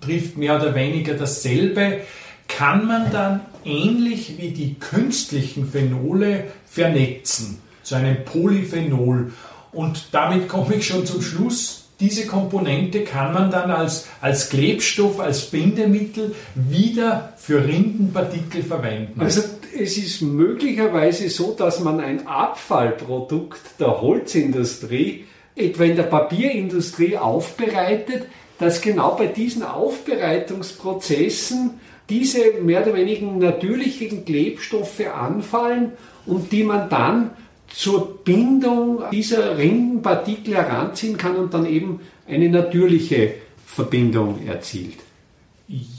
trifft 0.00 0.36
mehr 0.38 0.56
oder 0.56 0.74
weniger 0.74 1.14
dasselbe, 1.14 2.00
kann 2.48 2.86
man 2.86 3.10
dann 3.10 3.40
ähnlich 3.64 4.34
wie 4.38 4.50
die 4.50 4.74
künstlichen 4.74 5.68
Phenole 5.68 6.44
vernetzen 6.66 7.58
zu 7.82 7.96
einem 7.96 8.24
Polyphenol. 8.24 9.32
Und 9.72 10.08
damit 10.12 10.48
komme 10.48 10.76
ich 10.76 10.86
schon 10.86 11.06
zum 11.06 11.22
Schluss. 11.22 11.80
Diese 12.00 12.26
Komponente 12.26 13.04
kann 13.04 13.32
man 13.32 13.50
dann 13.50 13.70
als, 13.70 14.08
als 14.20 14.50
Klebstoff, 14.50 15.20
als 15.20 15.46
Bindemittel 15.46 16.34
wieder 16.54 17.32
für 17.36 17.64
Rindenpartikel 17.64 18.62
verwenden. 18.62 19.20
Also 19.20 19.42
es 19.76 19.96
ist 19.96 20.22
möglicherweise 20.22 21.28
so, 21.28 21.52
dass 21.52 21.80
man 21.80 22.00
ein 22.00 22.26
Abfallprodukt 22.26 23.60
der 23.78 24.00
Holzindustrie 24.00 25.24
etwa 25.56 25.84
in 25.84 25.94
der 25.96 26.02
Papierindustrie 26.04 27.16
aufbereitet, 27.16 28.26
dass 28.58 28.80
genau 28.80 29.14
bei 29.16 29.26
diesen 29.26 29.62
Aufbereitungsprozessen 29.62 31.78
diese 32.08 32.60
mehr 32.62 32.82
oder 32.82 32.94
weniger 32.94 33.26
natürlichen 33.26 34.24
Klebstoffe 34.24 35.00
anfallen 35.06 35.92
und 36.26 36.52
die 36.52 36.64
man 36.64 36.88
dann 36.88 37.30
zur 37.68 38.18
Bindung 38.24 39.02
dieser 39.10 39.56
Rindenpartikel 39.58 40.54
heranziehen 40.54 41.16
kann 41.16 41.36
und 41.36 41.54
dann 41.54 41.66
eben 41.66 42.00
eine 42.28 42.48
natürliche 42.48 43.34
Verbindung 43.66 44.46
erzielt. 44.46 44.98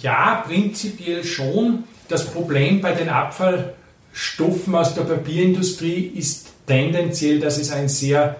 Ja, 0.02 0.44
prinzipiell 0.48 1.24
schon. 1.24 1.84
Das 2.08 2.32
Problem 2.32 2.82
bei 2.82 2.92
den 2.92 3.10
Abfallstoffen 3.10 4.76
aus 4.76 4.94
der 4.94 5.02
Papierindustrie 5.02 6.12
ist 6.16 6.50
tendenziell, 6.68 7.40
dass 7.40 7.58
es 7.58 7.72
ein 7.72 7.90
sehr 7.90 8.38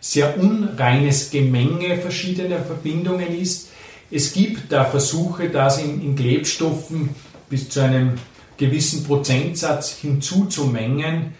sehr 0.00 0.38
unreines 0.38 1.30
Gemenge 1.30 1.96
verschiedener 1.96 2.60
Verbindungen 2.60 3.38
ist. 3.38 3.67
Es 4.10 4.32
gibt 4.32 4.72
da 4.72 4.84
Versuche, 4.84 5.50
das 5.50 5.82
in, 5.82 6.02
in 6.02 6.16
Klebstoffen 6.16 7.10
bis 7.50 7.68
zu 7.68 7.80
einem 7.80 8.12
gewissen 8.56 9.04
Prozentsatz 9.04 9.98
hinzuzumengen. 10.00 11.34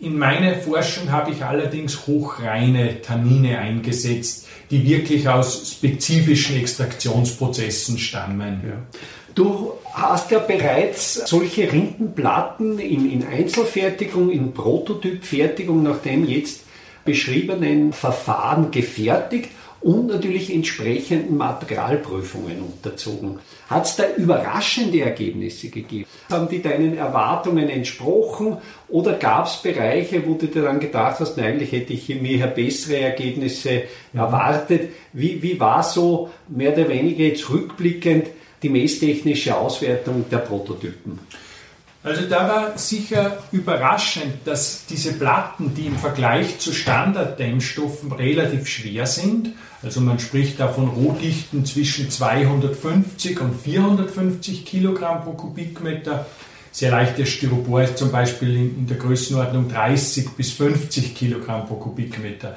In 0.00 0.18
meiner 0.18 0.54
Forschung 0.54 1.10
habe 1.10 1.32
ich 1.32 1.44
allerdings 1.44 2.06
hochreine 2.06 3.02
Tannine 3.02 3.58
eingesetzt, 3.58 4.46
die 4.70 4.86
wirklich 4.86 5.28
aus 5.28 5.72
spezifischen 5.72 6.56
Extraktionsprozessen 6.56 7.98
stammen. 7.98 8.62
Ja. 8.64 9.00
Du 9.34 9.72
hast 9.92 10.30
ja 10.30 10.40
bereits 10.40 11.14
solche 11.28 11.70
Rindenplatten 11.72 12.78
in, 12.78 13.10
in 13.10 13.26
Einzelfertigung, 13.26 14.30
in 14.30 14.52
Prototypfertigung 14.52 15.82
nach 15.82 15.98
dem 15.98 16.28
jetzt 16.28 16.62
beschriebenen 17.04 17.92
Verfahren 17.92 18.70
gefertigt 18.70 19.50
und 19.80 20.08
natürlich 20.08 20.52
entsprechenden 20.52 21.36
Materialprüfungen 21.36 22.62
unterzogen. 22.62 23.38
Hat 23.68 23.86
es 23.86 23.96
da 23.96 24.04
überraschende 24.16 25.00
Ergebnisse 25.00 25.68
gegeben? 25.68 26.06
Haben 26.30 26.48
die 26.48 26.60
deinen 26.60 26.96
Erwartungen 26.96 27.68
entsprochen 27.68 28.58
oder 28.88 29.14
gab 29.14 29.46
es 29.46 29.56
Bereiche, 29.62 30.26
wo 30.26 30.34
du 30.34 30.46
dir 30.46 30.62
dann 30.62 30.80
gedacht 30.80 31.20
hast, 31.20 31.36
nein, 31.36 31.46
eigentlich 31.46 31.72
hätte 31.72 31.92
ich 31.92 32.08
mir 32.20 32.46
bessere 32.48 32.98
Ergebnisse 32.98 33.84
erwartet? 34.12 34.90
Wie, 35.12 35.42
wie 35.42 35.60
war 35.60 35.82
so 35.82 36.30
mehr 36.48 36.72
oder 36.72 36.88
weniger 36.88 37.24
jetzt 37.24 37.48
rückblickend 37.48 38.26
die 38.62 38.68
messtechnische 38.68 39.56
Auswertung 39.56 40.24
der 40.30 40.38
Prototypen? 40.38 41.20
Also 42.02 42.22
da 42.22 42.48
war 42.48 42.78
sicher 42.78 43.38
überraschend, 43.52 44.46
dass 44.46 44.86
diese 44.86 45.12
Platten, 45.14 45.74
die 45.74 45.86
im 45.86 45.96
Vergleich 45.96 46.58
zu 46.58 46.72
Standarddämmstoffen 46.72 48.12
relativ 48.12 48.68
schwer 48.68 49.06
sind, 49.06 49.52
also 49.82 50.00
man 50.00 50.18
spricht 50.18 50.58
da 50.58 50.68
von 50.68 50.88
Rohdichten 50.88 51.64
zwischen 51.64 52.10
250 52.10 53.40
und 53.40 53.54
450 53.60 54.64
Kilogramm 54.64 55.22
pro 55.22 55.32
Kubikmeter. 55.32 56.26
Sehr 56.72 56.90
leichtes 56.90 57.28
Styropor 57.30 57.82
ist 57.82 57.98
zum 57.98 58.10
Beispiel 58.10 58.56
in, 58.56 58.86
der 58.86 58.96
Größenordnung 58.96 59.68
30 59.68 60.30
bis 60.30 60.52
50 60.52 61.14
Kilogramm 61.14 61.66
pro 61.66 61.76
Kubikmeter. 61.76 62.56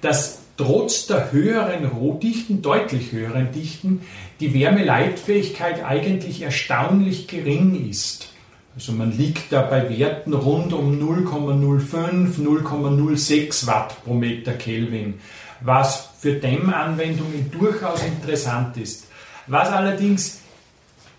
Dass 0.00 0.40
trotz 0.56 1.06
der 1.06 1.32
höheren 1.32 1.86
Rohdichten, 1.86 2.62
deutlich 2.62 3.12
höheren 3.12 3.52
Dichten, 3.52 4.02
die 4.40 4.52
Wärmeleitfähigkeit 4.52 5.84
eigentlich 5.84 6.42
erstaunlich 6.42 7.28
gering 7.28 7.88
ist. 7.88 8.28
Also 8.74 8.92
man 8.92 9.16
liegt 9.16 9.52
da 9.52 9.62
bei 9.62 9.98
Werten 9.98 10.34
rund 10.34 10.72
um 10.72 11.00
0,05, 11.00 12.38
0,06 12.38 13.66
Watt 13.66 14.04
pro 14.04 14.14
Meter 14.14 14.52
Kelvin, 14.52 15.14
was 15.60 16.10
für 16.18 16.34
Dämmanwendungen 16.34 17.50
durchaus 17.50 18.02
interessant 18.02 18.76
ist. 18.76 19.06
Was 19.46 19.68
allerdings 19.68 20.40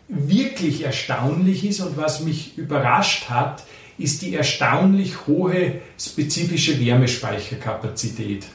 wirklich 0.07 0.83
erstaunlich 0.83 1.65
ist 1.65 1.81
und 1.81 1.97
was 1.97 2.21
mich 2.21 2.57
überrascht 2.57 3.29
hat, 3.29 3.63
ist 3.97 4.21
die 4.21 4.33
erstaunlich 4.33 5.27
hohe 5.27 5.81
spezifische 5.99 6.79
Wärmespeicherkapazität. 6.79 8.45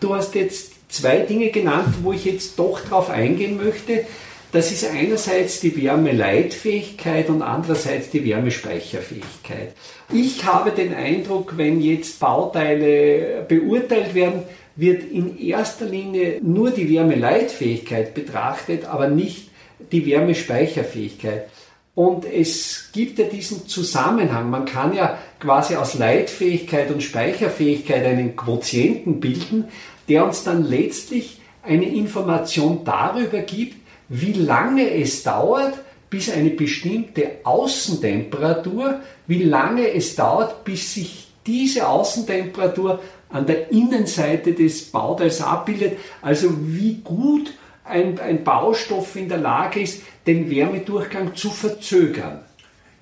Du 0.00 0.14
hast 0.14 0.34
jetzt 0.34 0.72
zwei 0.88 1.18
Dinge 1.18 1.50
genannt, 1.50 1.96
wo 2.02 2.12
ich 2.12 2.24
jetzt 2.24 2.58
doch 2.58 2.80
darauf 2.80 3.10
eingehen 3.10 3.56
möchte. 3.56 4.06
Das 4.52 4.70
ist 4.70 4.88
einerseits 4.88 5.60
die 5.60 5.76
Wärmeleitfähigkeit 5.82 7.28
und 7.28 7.42
andererseits 7.42 8.10
die 8.10 8.24
Wärmespeicherfähigkeit. 8.24 9.74
Ich 10.12 10.44
habe 10.44 10.70
den 10.70 10.94
Eindruck, 10.94 11.56
wenn 11.56 11.80
jetzt 11.80 12.20
Bauteile 12.20 13.44
beurteilt 13.48 14.14
werden, 14.14 14.44
wird 14.76 15.10
in 15.10 15.38
erster 15.38 15.86
Linie 15.86 16.38
nur 16.42 16.70
die 16.70 16.88
Wärmeleitfähigkeit 16.90 18.14
betrachtet, 18.14 18.84
aber 18.84 19.08
nicht 19.08 19.50
die 19.90 20.06
Wärmespeicherfähigkeit. 20.06 21.48
Und 21.94 22.26
es 22.26 22.90
gibt 22.92 23.18
ja 23.18 23.24
diesen 23.24 23.66
Zusammenhang. 23.66 24.50
Man 24.50 24.66
kann 24.66 24.94
ja 24.94 25.18
quasi 25.40 25.76
aus 25.76 25.94
Leitfähigkeit 25.94 26.90
und 26.90 27.02
Speicherfähigkeit 27.02 28.04
einen 28.04 28.36
Quotienten 28.36 29.18
bilden, 29.18 29.68
der 30.08 30.24
uns 30.26 30.44
dann 30.44 30.62
letztlich 30.62 31.40
eine 31.62 31.88
Information 31.88 32.82
darüber 32.84 33.38
gibt, 33.38 33.85
wie 34.08 34.32
lange 34.32 34.90
es 34.90 35.22
dauert, 35.22 35.74
bis 36.10 36.30
eine 36.30 36.50
bestimmte 36.50 37.38
Außentemperatur, 37.44 39.00
wie 39.26 39.42
lange 39.42 39.92
es 39.92 40.14
dauert, 40.14 40.64
bis 40.64 40.94
sich 40.94 41.28
diese 41.46 41.88
Außentemperatur 41.88 43.00
an 43.28 43.46
der 43.46 43.70
Innenseite 43.70 44.52
des 44.52 44.84
Bauteils 44.90 45.40
abbildet, 45.40 45.98
also 46.22 46.48
wie 46.60 47.00
gut 47.02 47.52
ein, 47.84 48.18
ein 48.18 48.44
Baustoff 48.44 49.16
in 49.16 49.28
der 49.28 49.38
Lage 49.38 49.80
ist, 49.80 50.02
den 50.26 50.50
Wärmedurchgang 50.50 51.34
zu 51.34 51.50
verzögern. 51.50 52.40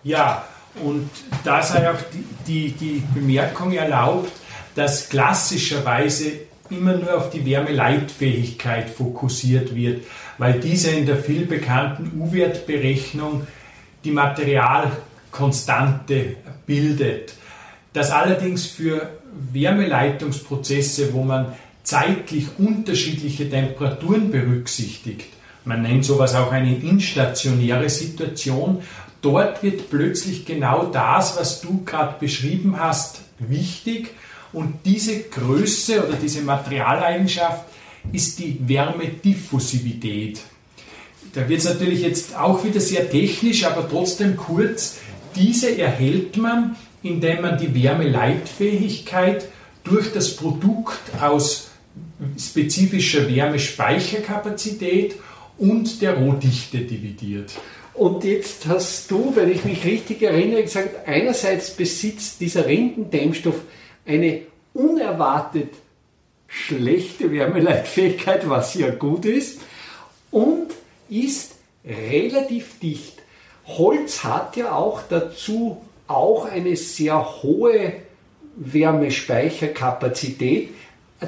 Ja, 0.03 0.45
und 0.83 1.09
da 1.45 1.63
sei 1.63 1.91
auch 1.91 1.99
die, 2.13 2.25
die, 2.47 2.73
die 2.73 3.03
Bemerkung 3.15 3.73
erlaubt, 3.73 4.33
dass 4.75 5.09
klassischerweise 5.09 6.33
immer 6.71 6.97
nur 6.97 7.17
auf 7.17 7.31
die 7.31 7.47
Wärmeleitfähigkeit 7.47 8.91
fokussiert 8.91 9.75
wird, 9.75 10.05
weil 10.39 10.61
diese 10.61 10.91
in 10.91 11.07
der 11.07 11.17
vielbekannten 11.17 12.21
U-Wertberechnung 12.21 13.47
die 14.05 14.11
Materialkonstante 14.11 16.37
bildet. 16.67 17.33
Das 17.93 18.11
allerdings 18.11 18.67
für 18.67 19.11
Wärmeleitungsprozesse, 19.53 21.13
wo 21.13 21.23
man 21.23 21.53
zeitlich 21.83 22.47
unterschiedliche 22.59 23.49
Temperaturen 23.49 24.31
berücksichtigt. 24.31 25.27
Man 25.65 25.83
nennt 25.83 26.05
sowas 26.05 26.35
auch 26.35 26.53
eine 26.53 26.77
instationäre 26.77 27.89
Situation. 27.89 28.83
Dort 29.23 29.63
wird 29.63 29.91
plötzlich 29.91 30.45
genau 30.45 30.87
das, 30.87 31.39
was 31.39 31.61
du 31.61 31.85
gerade 31.85 32.17
beschrieben 32.19 32.79
hast, 32.79 33.21
wichtig. 33.39 34.11
Und 34.55 34.75
diese 34.85 35.25
Größe 35.25 36.07
oder 36.07 36.17
diese 36.17 36.43
Materialeigenschaft 36.43 37.65
ist 38.13 38.39
die 38.39 38.57
Wärmediffusivität. 38.61 40.41
Da 41.33 41.49
wird 41.49 41.59
es 41.59 41.65
natürlich 41.65 42.03
jetzt 42.03 42.37
auch 42.37 42.65
wieder 42.65 42.81
sehr 42.81 43.11
technisch, 43.11 43.65
aber 43.65 43.89
trotzdem 43.89 44.37
kurz. 44.37 44.99
Diese 45.35 45.77
erhält 45.77 46.37
man, 46.37 46.77
indem 47.03 47.43
man 47.43 47.59
die 47.59 47.75
Wärmeleitfähigkeit 47.75 49.49
durch 49.83 50.13
das 50.13 50.37
Produkt 50.37 51.01
aus 51.21 51.71
spezifischer 52.39 53.29
Wärmespeicherkapazität 53.29 55.17
und 55.59 56.01
der 56.01 56.17
Rohdichte 56.17 56.79
dividiert. 56.79 57.53
Und 57.95 58.25
jetzt 58.25 58.67
hast 58.67 59.11
du, 59.11 59.33
wenn 59.35 59.51
ich 59.51 59.65
mich 59.65 59.85
richtig 59.85 60.23
erinnere, 60.23 60.63
gesagt, 60.63 61.07
einerseits 61.07 61.71
besitzt 61.71 62.41
dieser 62.41 62.67
Rindendämmstoff 62.67 63.61
eine 64.07 64.43
unerwartet 64.73 65.71
schlechte 66.47 67.33
Wärmeleitfähigkeit, 67.33 68.49
was 68.49 68.75
ja 68.75 68.91
gut 68.91 69.25
ist, 69.25 69.61
und 70.31 70.69
ist 71.09 71.55
relativ 71.85 72.79
dicht. 72.81 73.23
Holz 73.67 74.23
hat 74.25 74.57
ja 74.57 74.73
auch 74.73 75.03
dazu 75.09 75.81
auch 76.07 76.45
eine 76.47 76.77
sehr 76.77 77.43
hohe 77.43 77.95
Wärmespeicherkapazität. 78.57 80.71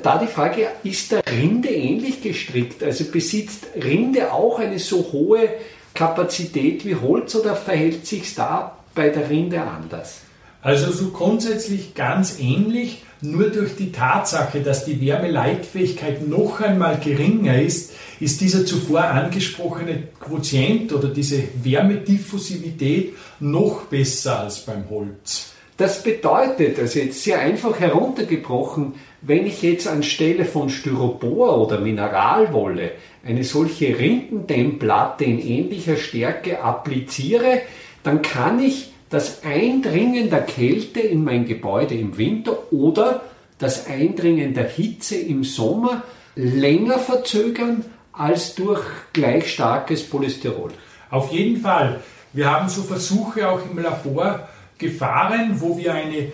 Da 0.03 0.19
die 0.19 0.27
Frage, 0.27 0.69
ist 0.85 1.13
der 1.13 1.23
Rinde 1.27 1.71
ähnlich 1.71 2.23
gestrickt? 2.23 2.83
Also 2.83 3.05
besitzt 3.11 3.69
Rinde 3.75 4.31
auch 4.33 4.59
eine 4.59 4.79
so 4.79 5.11
hohe 5.13 5.49
Kapazität 5.95 6.85
wie 6.85 6.97
Holz 6.97 7.35
oder 7.35 7.57
verhält 7.57 8.07
sich 8.07 8.35
da 8.35 8.77
bei 8.95 9.09
der 9.09 9.31
Rinde 9.31 9.63
anders? 9.63 10.26
Also 10.67 10.91
so 10.91 11.11
grundsätzlich 11.11 11.95
ganz 11.95 12.41
ähnlich, 12.41 13.05
nur 13.21 13.51
durch 13.51 13.77
die 13.77 13.93
Tatsache, 13.93 14.63
dass 14.63 14.85
die 14.85 15.01
Wärmeleitfähigkeit 15.01 16.27
noch 16.27 16.61
einmal 16.61 16.99
geringer 16.99 17.63
ist, 17.63 17.93
ist 18.19 18.41
dieser 18.41 18.67
zuvor 18.67 19.03
angesprochene 19.05 20.09
Quotient 20.19 20.93
oder 20.93 21.07
diese 21.07 21.45
Wärmediffusivität 21.63 23.15
noch 23.39 23.83
besser 23.83 24.41
als 24.41 24.59
beim 24.67 24.91
Holz. 24.91 25.53
Das 25.77 26.03
bedeutet, 26.03 26.81
also 26.81 26.99
jetzt 26.99 27.23
sehr 27.23 27.39
einfach 27.39 27.79
heruntergebrochen, 27.79 28.95
wenn 29.23 29.47
ich 29.47 29.63
jetzt 29.63 29.87
anstelle 29.87 30.45
von 30.45 30.69
Styropor 30.69 31.65
oder 31.65 31.79
Mineralwolle 31.79 32.91
eine 33.25 33.45
solche 33.45 33.97
Rindendämmplatte 33.97 35.27
in 35.27 35.39
ähnlicher 35.39 35.97
Stärke 35.97 36.61
appliziere, 36.61 37.61
dann 38.03 38.21
kann 38.21 38.59
ich 38.59 38.96
das 39.11 39.45
Eindringen 39.45 40.31
der 40.31 40.43
Kälte 40.43 41.01
in 41.01 41.23
mein 41.23 41.47
Gebäude 41.47 41.95
im 41.95 42.19
Winter 42.19 42.73
oder 42.73 43.23
das 43.59 43.87
Eindringen 43.87 44.55
der 44.55 44.69
Hitze 44.69 45.17
im 45.17 45.45
Sommer 45.45 46.03
länger 46.35 46.99
verzögern 46.99 47.85
als 48.13 48.55
durch 48.55 48.83
gleich 49.13 49.53
starkes 49.53 50.03
Polystyrol. 50.09 50.73
Auf 51.11 51.33
jeden 51.33 51.61
Fall. 51.61 52.01
Wir 52.33 52.51
haben 52.51 52.69
so 52.69 52.83
Versuche 52.83 53.49
auch 53.49 53.61
im 53.71 53.79
Labor 53.79 54.49
gefahren, 54.79 55.57
wo 55.61 55.79
wir 55.79 55.95
eine 55.95 56.33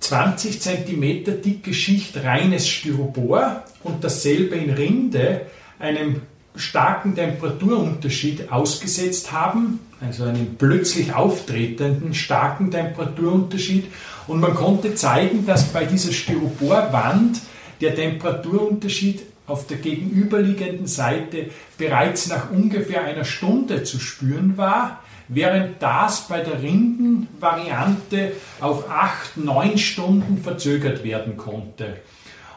20 0.00 0.60
cm 0.60 1.40
dicke 1.42 1.72
Schicht 1.72 2.22
reines 2.22 2.68
Styropor 2.68 3.62
und 3.82 4.02
dasselbe 4.02 4.56
in 4.56 4.70
Rinde 4.70 5.42
einem 5.78 6.22
starken 6.56 7.14
Temperaturunterschied 7.14 8.50
ausgesetzt 8.50 9.32
haben, 9.32 9.80
also 10.06 10.24
einen 10.24 10.56
plötzlich 10.58 11.14
auftretenden 11.14 12.14
starken 12.14 12.70
Temperaturunterschied. 12.70 13.86
Und 14.26 14.40
man 14.40 14.54
konnte 14.54 14.94
zeigen, 14.94 15.46
dass 15.46 15.64
bei 15.64 15.84
dieser 15.84 16.12
Styroporwand 16.12 17.40
der 17.80 17.94
Temperaturunterschied 17.94 19.22
auf 19.46 19.66
der 19.66 19.76
gegenüberliegenden 19.78 20.86
Seite 20.86 21.50
bereits 21.76 22.28
nach 22.28 22.50
ungefähr 22.50 23.04
einer 23.04 23.24
Stunde 23.24 23.82
zu 23.82 24.00
spüren 24.00 24.56
war, 24.56 25.00
während 25.28 25.82
das 25.82 26.28
bei 26.28 26.40
der 26.40 26.62
Rindenvariante 26.62 28.32
auf 28.60 28.90
acht, 28.90 29.36
neun 29.36 29.78
Stunden 29.78 30.38
verzögert 30.38 31.04
werden 31.04 31.36
konnte. 31.36 31.96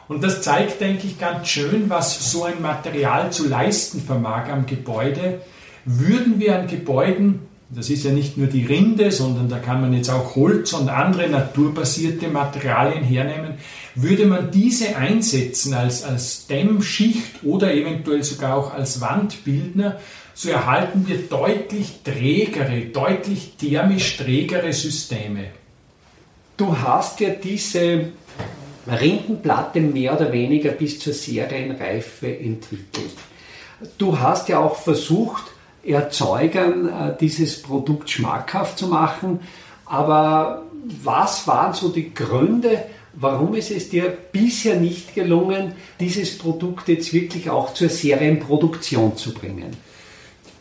Und 0.06 0.24
das 0.24 0.40
zeigt, 0.40 0.80
denke 0.80 1.06
ich, 1.06 1.18
ganz 1.18 1.48
schön, 1.48 1.90
was 1.90 2.32
so 2.32 2.44
ein 2.44 2.62
Material 2.62 3.30
zu 3.30 3.46
leisten 3.46 4.00
vermag 4.00 4.48
am 4.50 4.64
Gebäude. 4.64 5.42
Würden 5.90 6.38
wir 6.38 6.54
an 6.54 6.66
Gebäuden, 6.66 7.40
das 7.70 7.88
ist 7.88 8.04
ja 8.04 8.10
nicht 8.10 8.36
nur 8.36 8.46
die 8.46 8.66
Rinde, 8.66 9.10
sondern 9.10 9.48
da 9.48 9.58
kann 9.58 9.80
man 9.80 9.94
jetzt 9.94 10.10
auch 10.10 10.36
Holz 10.36 10.74
und 10.74 10.90
andere 10.90 11.30
naturbasierte 11.30 12.28
Materialien 12.28 13.02
hernehmen, 13.02 13.54
würde 13.94 14.26
man 14.26 14.50
diese 14.50 14.96
einsetzen 14.96 15.72
als, 15.72 16.04
als 16.04 16.46
Dämmschicht 16.46 17.42
oder 17.42 17.72
eventuell 17.72 18.22
sogar 18.22 18.58
auch 18.58 18.74
als 18.74 19.00
Wandbildner, 19.00 19.98
so 20.34 20.50
erhalten 20.50 21.08
wir 21.08 21.16
deutlich 21.16 22.00
trägere, 22.04 22.82
deutlich 22.92 23.54
thermisch 23.58 24.18
trägere 24.18 24.74
Systeme. 24.74 25.44
Du 26.58 26.78
hast 26.78 27.18
ja 27.20 27.30
diese 27.30 28.08
Rindenplatte 28.86 29.80
mehr 29.80 30.14
oder 30.14 30.32
weniger 30.32 30.72
bis 30.72 31.00
zur 31.00 31.14
Serienreife 31.14 32.26
entwickelt. 32.26 33.16
Du 33.96 34.18
hast 34.18 34.50
ja 34.50 34.58
auch 34.58 34.76
versucht, 34.76 35.44
Erzeugern 35.84 36.88
äh, 36.88 37.16
dieses 37.18 37.62
Produkt 37.62 38.10
schmackhaft 38.10 38.78
zu 38.78 38.88
machen, 38.88 39.40
aber 39.84 40.62
was 41.02 41.46
waren 41.46 41.74
so 41.74 41.88
die 41.88 42.14
Gründe, 42.14 42.84
warum 43.14 43.54
ist 43.54 43.70
es 43.70 43.88
dir 43.88 44.16
bisher 44.32 44.76
nicht 44.76 45.14
gelungen, 45.14 45.72
dieses 46.00 46.38
Produkt 46.38 46.88
jetzt 46.88 47.12
wirklich 47.12 47.50
auch 47.50 47.74
zur 47.74 47.88
Serienproduktion 47.88 49.16
zu 49.16 49.34
bringen? 49.34 49.76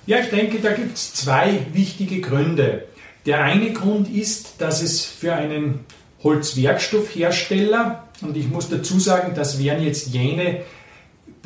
Ja, 0.06 0.20
ich 0.20 0.30
denke, 0.30 0.60
da 0.60 0.72
gibt 0.72 0.98
es 0.98 1.14
zwei 1.14 1.66
wichtige 1.74 2.22
Gründe. 2.22 2.86
Der 3.26 3.44
eine 3.44 3.74
Grund 3.74 4.10
ist, 4.10 4.56
dass 4.60 4.82
es 4.82 5.04
für 5.04 5.34
einen 5.34 5.82
Holzwerkstoffhersteller, 6.24 8.08
und 8.22 8.38
ich 8.38 8.48
muss 8.50 8.70
dazu 8.70 9.00
sagen, 9.00 9.34
das 9.36 9.60
wären 9.60 9.84
jetzt 9.84 10.08
jene 10.08 10.62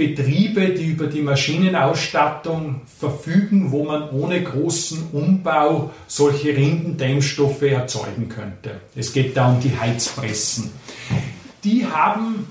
Betriebe, 0.07 0.69
die 0.69 0.87
über 0.87 1.05
die 1.05 1.21
Maschinenausstattung 1.21 2.81
verfügen, 2.99 3.71
wo 3.71 3.83
man 3.83 4.09
ohne 4.09 4.41
großen 4.41 5.09
Umbau 5.13 5.91
solche 6.07 6.57
Rindendämmstoffe 6.57 7.61
erzeugen 7.61 8.27
könnte. 8.27 8.81
Es 8.95 9.13
geht 9.13 9.37
da 9.37 9.51
um 9.51 9.59
die 9.59 9.77
Heizpressen. 9.79 10.71
Die 11.63 11.85
haben 11.85 12.47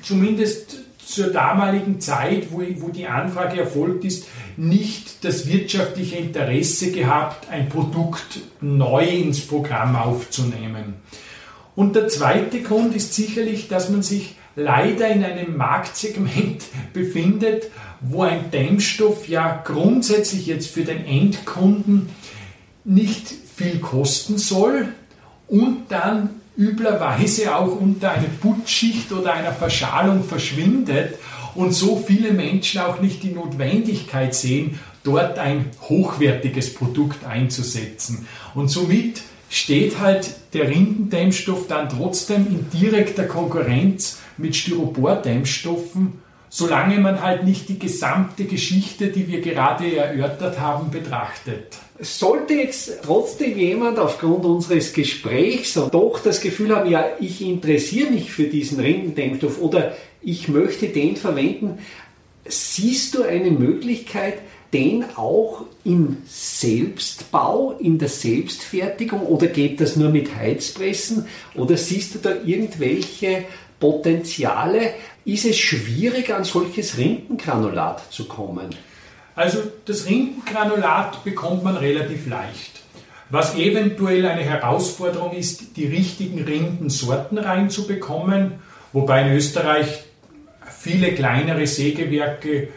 zumindest 0.00 0.78
zur 1.04 1.26
damaligen 1.26 2.00
Zeit, 2.00 2.46
wo, 2.50 2.62
wo 2.76 2.88
die 2.88 3.06
Anfrage 3.06 3.60
erfolgt 3.60 4.06
ist, 4.06 4.26
nicht 4.56 5.22
das 5.22 5.46
wirtschaftliche 5.48 6.16
Interesse 6.16 6.92
gehabt, 6.92 7.50
ein 7.50 7.68
Produkt 7.68 8.40
neu 8.62 9.06
ins 9.06 9.40
Programm 9.40 9.96
aufzunehmen. 9.96 10.94
Und 11.76 11.94
der 11.94 12.08
zweite 12.08 12.62
Grund 12.62 12.94
ist 12.94 13.12
sicherlich, 13.12 13.68
dass 13.68 13.90
man 13.90 14.02
sich 14.02 14.36
leider 14.56 15.08
in 15.08 15.24
einem 15.24 15.56
Marktsegment 15.56 16.64
befindet, 16.92 17.70
wo 18.00 18.22
ein 18.22 18.50
Dämmstoff 18.50 19.28
ja 19.28 19.62
grundsätzlich 19.64 20.46
jetzt 20.46 20.70
für 20.70 20.84
den 20.84 21.04
Endkunden 21.04 22.08
nicht 22.84 23.28
viel 23.54 23.78
kosten 23.78 24.38
soll 24.38 24.88
und 25.48 25.90
dann 25.90 26.30
üblerweise 26.56 27.54
auch 27.54 27.80
unter 27.80 28.12
einer 28.12 28.28
Putzschicht 28.40 29.12
oder 29.12 29.34
einer 29.34 29.52
Verschalung 29.52 30.24
verschwindet 30.24 31.16
und 31.54 31.72
so 31.72 32.02
viele 32.04 32.32
Menschen 32.32 32.80
auch 32.80 33.00
nicht 33.00 33.22
die 33.22 33.32
Notwendigkeit 33.32 34.34
sehen, 34.34 34.78
dort 35.02 35.38
ein 35.38 35.66
hochwertiges 35.88 36.74
Produkt 36.74 37.24
einzusetzen. 37.24 38.26
Und 38.54 38.68
somit 38.68 39.22
steht 39.50 39.98
halt 39.98 40.30
der 40.54 40.68
Rindendämmstoff 40.68 41.66
dann 41.66 41.88
trotzdem 41.88 42.46
in 42.46 42.70
direkter 42.70 43.24
Konkurrenz 43.24 44.20
mit 44.38 44.54
Styropor-Dämmstoffen, 44.56 46.22
solange 46.48 46.98
man 47.00 47.20
halt 47.20 47.44
nicht 47.44 47.68
die 47.68 47.78
gesamte 47.78 48.44
Geschichte, 48.44 49.08
die 49.08 49.28
wir 49.28 49.40
gerade 49.40 49.94
erörtert 49.94 50.60
haben, 50.60 50.90
betrachtet. 50.90 51.76
Sollte 51.98 52.54
jetzt 52.54 53.00
trotzdem 53.04 53.58
jemand 53.58 53.98
aufgrund 53.98 54.44
unseres 54.44 54.92
Gesprächs 54.92 55.74
doch 55.74 56.20
das 56.24 56.40
Gefühl 56.40 56.74
haben, 56.74 56.88
ja, 56.88 57.04
ich 57.18 57.42
interessiere 57.42 58.10
mich 58.10 58.32
für 58.32 58.44
diesen 58.44 58.80
Rindendämmstoff 58.80 59.60
oder 59.60 59.96
ich 60.22 60.48
möchte 60.48 60.88
den 60.88 61.16
verwenden, 61.16 61.78
siehst 62.46 63.14
du 63.14 63.22
eine 63.22 63.50
Möglichkeit, 63.50 64.38
den 64.72 65.04
auch 65.16 65.64
im 65.84 66.18
Selbstbau, 66.26 67.76
in 67.80 67.98
der 67.98 68.08
Selbstfertigung 68.08 69.20
oder 69.26 69.48
geht 69.48 69.80
das 69.80 69.96
nur 69.96 70.10
mit 70.10 70.34
Heizpressen 70.34 71.26
oder 71.54 71.76
siehst 71.76 72.14
du 72.14 72.18
da 72.18 72.34
irgendwelche 72.44 73.44
Potenziale? 73.80 74.94
Ist 75.24 75.44
es 75.44 75.58
schwierig, 75.58 76.32
an 76.32 76.44
solches 76.44 76.96
Rindengranulat 76.98 78.12
zu 78.12 78.26
kommen? 78.26 78.68
Also 79.34 79.62
das 79.86 80.06
Rindengranulat 80.06 81.24
bekommt 81.24 81.64
man 81.64 81.76
relativ 81.76 82.26
leicht. 82.28 82.82
Was 83.30 83.54
eventuell 83.54 84.26
eine 84.26 84.42
Herausforderung 84.42 85.32
ist, 85.32 85.76
die 85.76 85.86
richtigen 85.86 86.42
Rindensorten 86.42 87.38
reinzubekommen, 87.38 88.54
wobei 88.92 89.22
in 89.22 89.36
Österreich 89.36 90.02
viele 90.68 91.12
kleinere 91.12 91.66
Sägewerke 91.66 92.68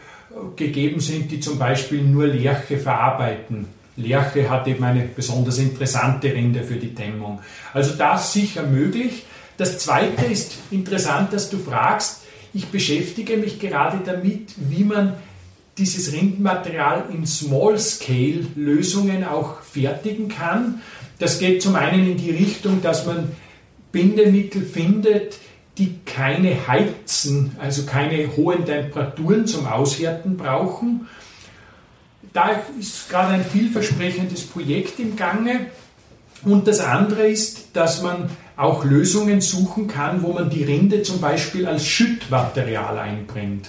gegeben 0.56 1.00
sind, 1.00 1.30
die 1.30 1.40
zum 1.40 1.58
Beispiel 1.58 2.02
nur 2.02 2.26
Lerche 2.26 2.78
verarbeiten. 2.78 3.66
Lerche 3.96 4.50
hat 4.50 4.66
eben 4.66 4.82
eine 4.82 5.02
besonders 5.02 5.58
interessante 5.58 6.32
Rinde 6.32 6.64
für 6.64 6.76
die 6.76 6.94
Dämmung. 6.94 7.40
Also 7.72 7.94
das 7.94 8.32
sicher 8.32 8.64
möglich. 8.64 9.24
Das 9.56 9.78
Zweite 9.78 10.24
ist 10.24 10.54
interessant, 10.70 11.32
dass 11.32 11.48
du 11.50 11.58
fragst, 11.58 12.22
ich 12.52 12.66
beschäftige 12.66 13.36
mich 13.36 13.58
gerade 13.60 13.98
damit, 14.04 14.54
wie 14.56 14.84
man 14.84 15.14
dieses 15.78 16.12
Rindenmaterial 16.12 17.04
in 17.12 17.26
Small-Scale-Lösungen 17.26 19.24
auch 19.24 19.60
fertigen 19.62 20.28
kann. 20.28 20.80
Das 21.18 21.38
geht 21.38 21.62
zum 21.62 21.74
einen 21.74 22.12
in 22.12 22.16
die 22.16 22.30
Richtung, 22.30 22.80
dass 22.82 23.06
man 23.06 23.32
Bindemittel 23.90 24.62
findet, 24.62 25.38
die 25.78 25.98
keine 26.04 26.68
Heizen, 26.68 27.56
also 27.58 27.84
keine 27.84 28.36
hohen 28.36 28.64
Temperaturen 28.64 29.46
zum 29.46 29.66
Aushärten 29.66 30.36
brauchen. 30.36 31.08
Da 32.32 32.50
ist 32.78 33.08
gerade 33.10 33.34
ein 33.34 33.44
vielversprechendes 33.44 34.42
Projekt 34.44 35.00
im 35.00 35.16
Gange. 35.16 35.66
Und 36.44 36.68
das 36.68 36.80
andere 36.80 37.26
ist, 37.26 37.68
dass 37.72 38.02
man 38.02 38.28
auch 38.56 38.84
Lösungen 38.84 39.40
suchen 39.40 39.88
kann, 39.88 40.22
wo 40.22 40.32
man 40.32 40.50
die 40.50 40.62
Rinde 40.62 41.02
zum 41.02 41.20
Beispiel 41.20 41.66
als 41.66 41.86
Schüttmaterial 41.86 42.98
einbringt. 42.98 43.68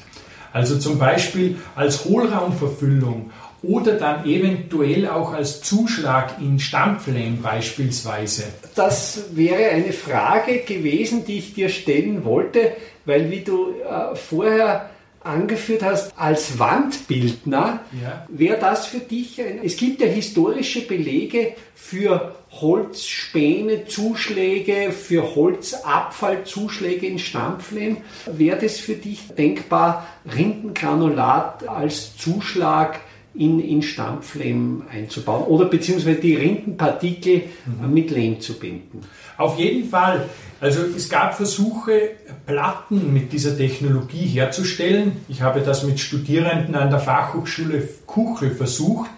Also 0.54 0.78
zum 0.78 1.00
Beispiel 1.00 1.58
als 1.76 2.06
Hohlraumverfüllung 2.06 3.32
oder 3.68 3.94
dann 3.94 4.26
eventuell 4.26 5.08
auch 5.08 5.34
als 5.34 5.62
Zuschlag 5.62 6.36
in 6.40 6.60
Stampflehm 6.60 7.42
beispielsweise. 7.42 8.44
Das 8.76 9.26
wäre 9.32 9.70
eine 9.70 9.94
Frage 9.94 10.60
gewesen, 10.60 11.26
die 11.26 11.38
ich 11.40 11.54
dir 11.54 11.70
stellen 11.70 12.26
wollte, 12.26 12.72
weil 13.06 13.32
wie 13.32 13.42
du 13.42 13.72
äh, 13.72 14.16
vorher 14.16 14.90
angeführt 15.26 15.84
hast, 15.84 16.14
als 16.18 16.60
Wandbildner, 16.60 17.80
ja. 18.02 18.26
wäre 18.30 18.60
das 18.60 18.86
für 18.86 19.00
dich, 19.00 19.42
ein, 19.42 19.60
es 19.64 19.76
gibt 19.76 20.00
ja 20.00 20.08
historische 20.08 20.82
Belege 20.82 21.56
für 21.74 22.36
Holzspäne, 22.52 23.86
Zuschläge, 23.86 24.92
für 24.92 25.36
Holzabfallzuschläge 25.36 27.08
in 27.08 27.20
Stampflehm. 27.20 27.98
Wäre 28.28 28.60
das 28.60 28.80
für 28.80 28.96
dich 28.96 29.28
denkbar, 29.36 30.08
Rindengranulat 30.34 31.68
als 31.68 32.16
Zuschlag 32.18 33.00
in, 33.38 33.60
in 33.60 33.82
Stampflehm 33.82 34.84
einzubauen 34.92 35.44
oder 35.46 35.66
beziehungsweise 35.66 36.20
die 36.20 36.36
Rindenpartikel 36.36 37.44
mhm. 37.66 37.94
mit 37.94 38.12
Lehm 38.12 38.40
zu 38.40 38.54
binden? 38.54 39.02
Auf 39.38 39.58
jeden 39.58 39.90
Fall. 39.90 40.30
Also 40.62 40.82
es 40.96 41.10
gab 41.10 41.36
Versuche, 41.36 42.12
Platten 42.46 43.14
mit 43.14 43.34
dieser 43.34 43.58
Technologie 43.58 44.26
herzustellen. 44.26 45.18
Ich 45.28 45.42
habe 45.42 45.62
das 45.62 45.84
mit 45.84 46.00
Studierenden 46.00 46.76
an 46.76 46.90
der 46.90 47.00
Fachhochschule 47.00 47.88
Kuchel 48.06 48.52
versucht. 48.52 49.10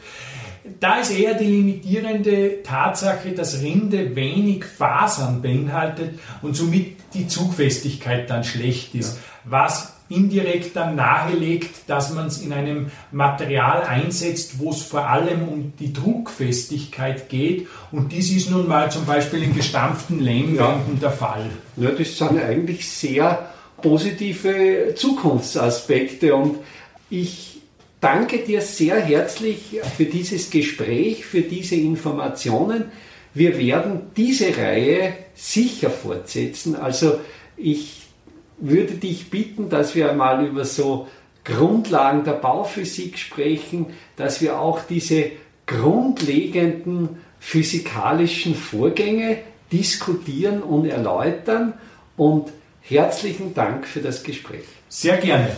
da 0.80 1.00
ist 1.00 1.12
eher 1.12 1.36
die 1.36 1.46
limitierende 1.46 2.64
Tatsache, 2.64 3.32
dass 3.32 3.62
Rinde 3.62 4.16
wenig 4.16 4.66
Fasern 4.66 5.42
beinhaltet 5.42 6.20
und 6.42 6.56
somit 6.56 6.98
die 7.14 7.28
Zugfestigkeit 7.28 8.30
dann 8.30 8.44
schlecht 8.44 8.96
ist. 8.96 9.20
Was 9.46 9.97
indirekt 10.10 10.76
dann 10.76 10.96
nahelegt, 10.96 11.88
dass 11.88 12.14
man 12.14 12.28
es 12.28 12.42
in 12.42 12.54
einem 12.54 12.92
Material 13.12 13.84
einsetzt, 13.84 14.60
wo 14.60 14.72
es 14.72 14.82
vor 14.82 15.08
allem 15.08 15.48
um 15.48 15.74
die 15.80 15.94
Druckfestigkeit 15.94 17.30
geht. 17.30 17.68
Und 17.92 18.12
dies 18.12 18.32
ist 18.32 18.50
nun 18.50 18.68
mal 18.68 18.92
zum 18.92 19.06
Beispiel 19.06 19.44
in 19.44 19.56
gestampften 19.56 20.20
Lehmwänden 20.20 20.94
ja. 20.94 21.00
der 21.02 21.12
Fall. 21.12 21.50
Ja, 21.76 21.92
das 21.92 22.18
sind 22.18 22.40
eigentlich 22.40 22.90
sehr 22.90 23.50
positive 23.82 24.94
Zukunftsaspekte 24.96 26.36
und 26.36 26.58
ich 27.10 27.62
danke 28.00 28.40
dir 28.40 28.62
sehr 28.62 29.00
herzlich 29.00 29.80
für 29.96 30.06
dieses 30.06 30.50
Gespräch, 30.50 31.26
für 31.26 31.42
diese 31.42 31.76
Informationen. 31.76 32.86
Wir 33.34 33.58
werden 33.58 34.02
diese 34.16 34.58
Reihe 34.58 35.14
sicher 35.36 35.90
fortsetzen. 35.90 36.76
Also 36.76 37.20
ich 37.56 38.07
würde 38.58 38.96
dich 38.96 39.30
bitten, 39.30 39.70
dass 39.70 39.96
wir 39.96 40.10
einmal 40.10 40.46
über 40.46 40.66
so 40.66 41.08
Grundlagen 41.44 42.24
der 42.24 42.34
Bauphysik 42.34 43.18
sprechen, 43.18 43.88
dass 44.16 44.42
wir 44.42 44.60
auch 44.60 44.82
diese 44.82 45.32
grundlegenden 45.66 47.18
physikalischen 47.40 48.56
Vorgänge 48.56 49.40
diskutieren 49.72 50.62
und 50.62 50.86
erläutern. 50.86 51.74
Und 52.16 52.52
herzlichen 52.82 53.54
Dank 53.54 53.86
für 53.86 54.02
das 54.02 54.24
Gespräch. 54.24 54.66
Sehr 54.90 55.18
gerne. 55.18 55.50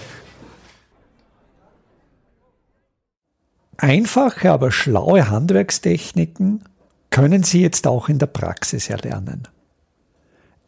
Einfache, 3.78 4.52
aber 4.52 4.72
schlaue 4.72 5.30
Handwerkstechniken 5.30 6.66
können 7.12 7.44
Sie 7.44 7.62
jetzt 7.62 7.88
auch 7.88 8.10
in 8.10 8.20
der 8.20 8.28
Praxis 8.28 8.90
erlernen. 8.90 9.48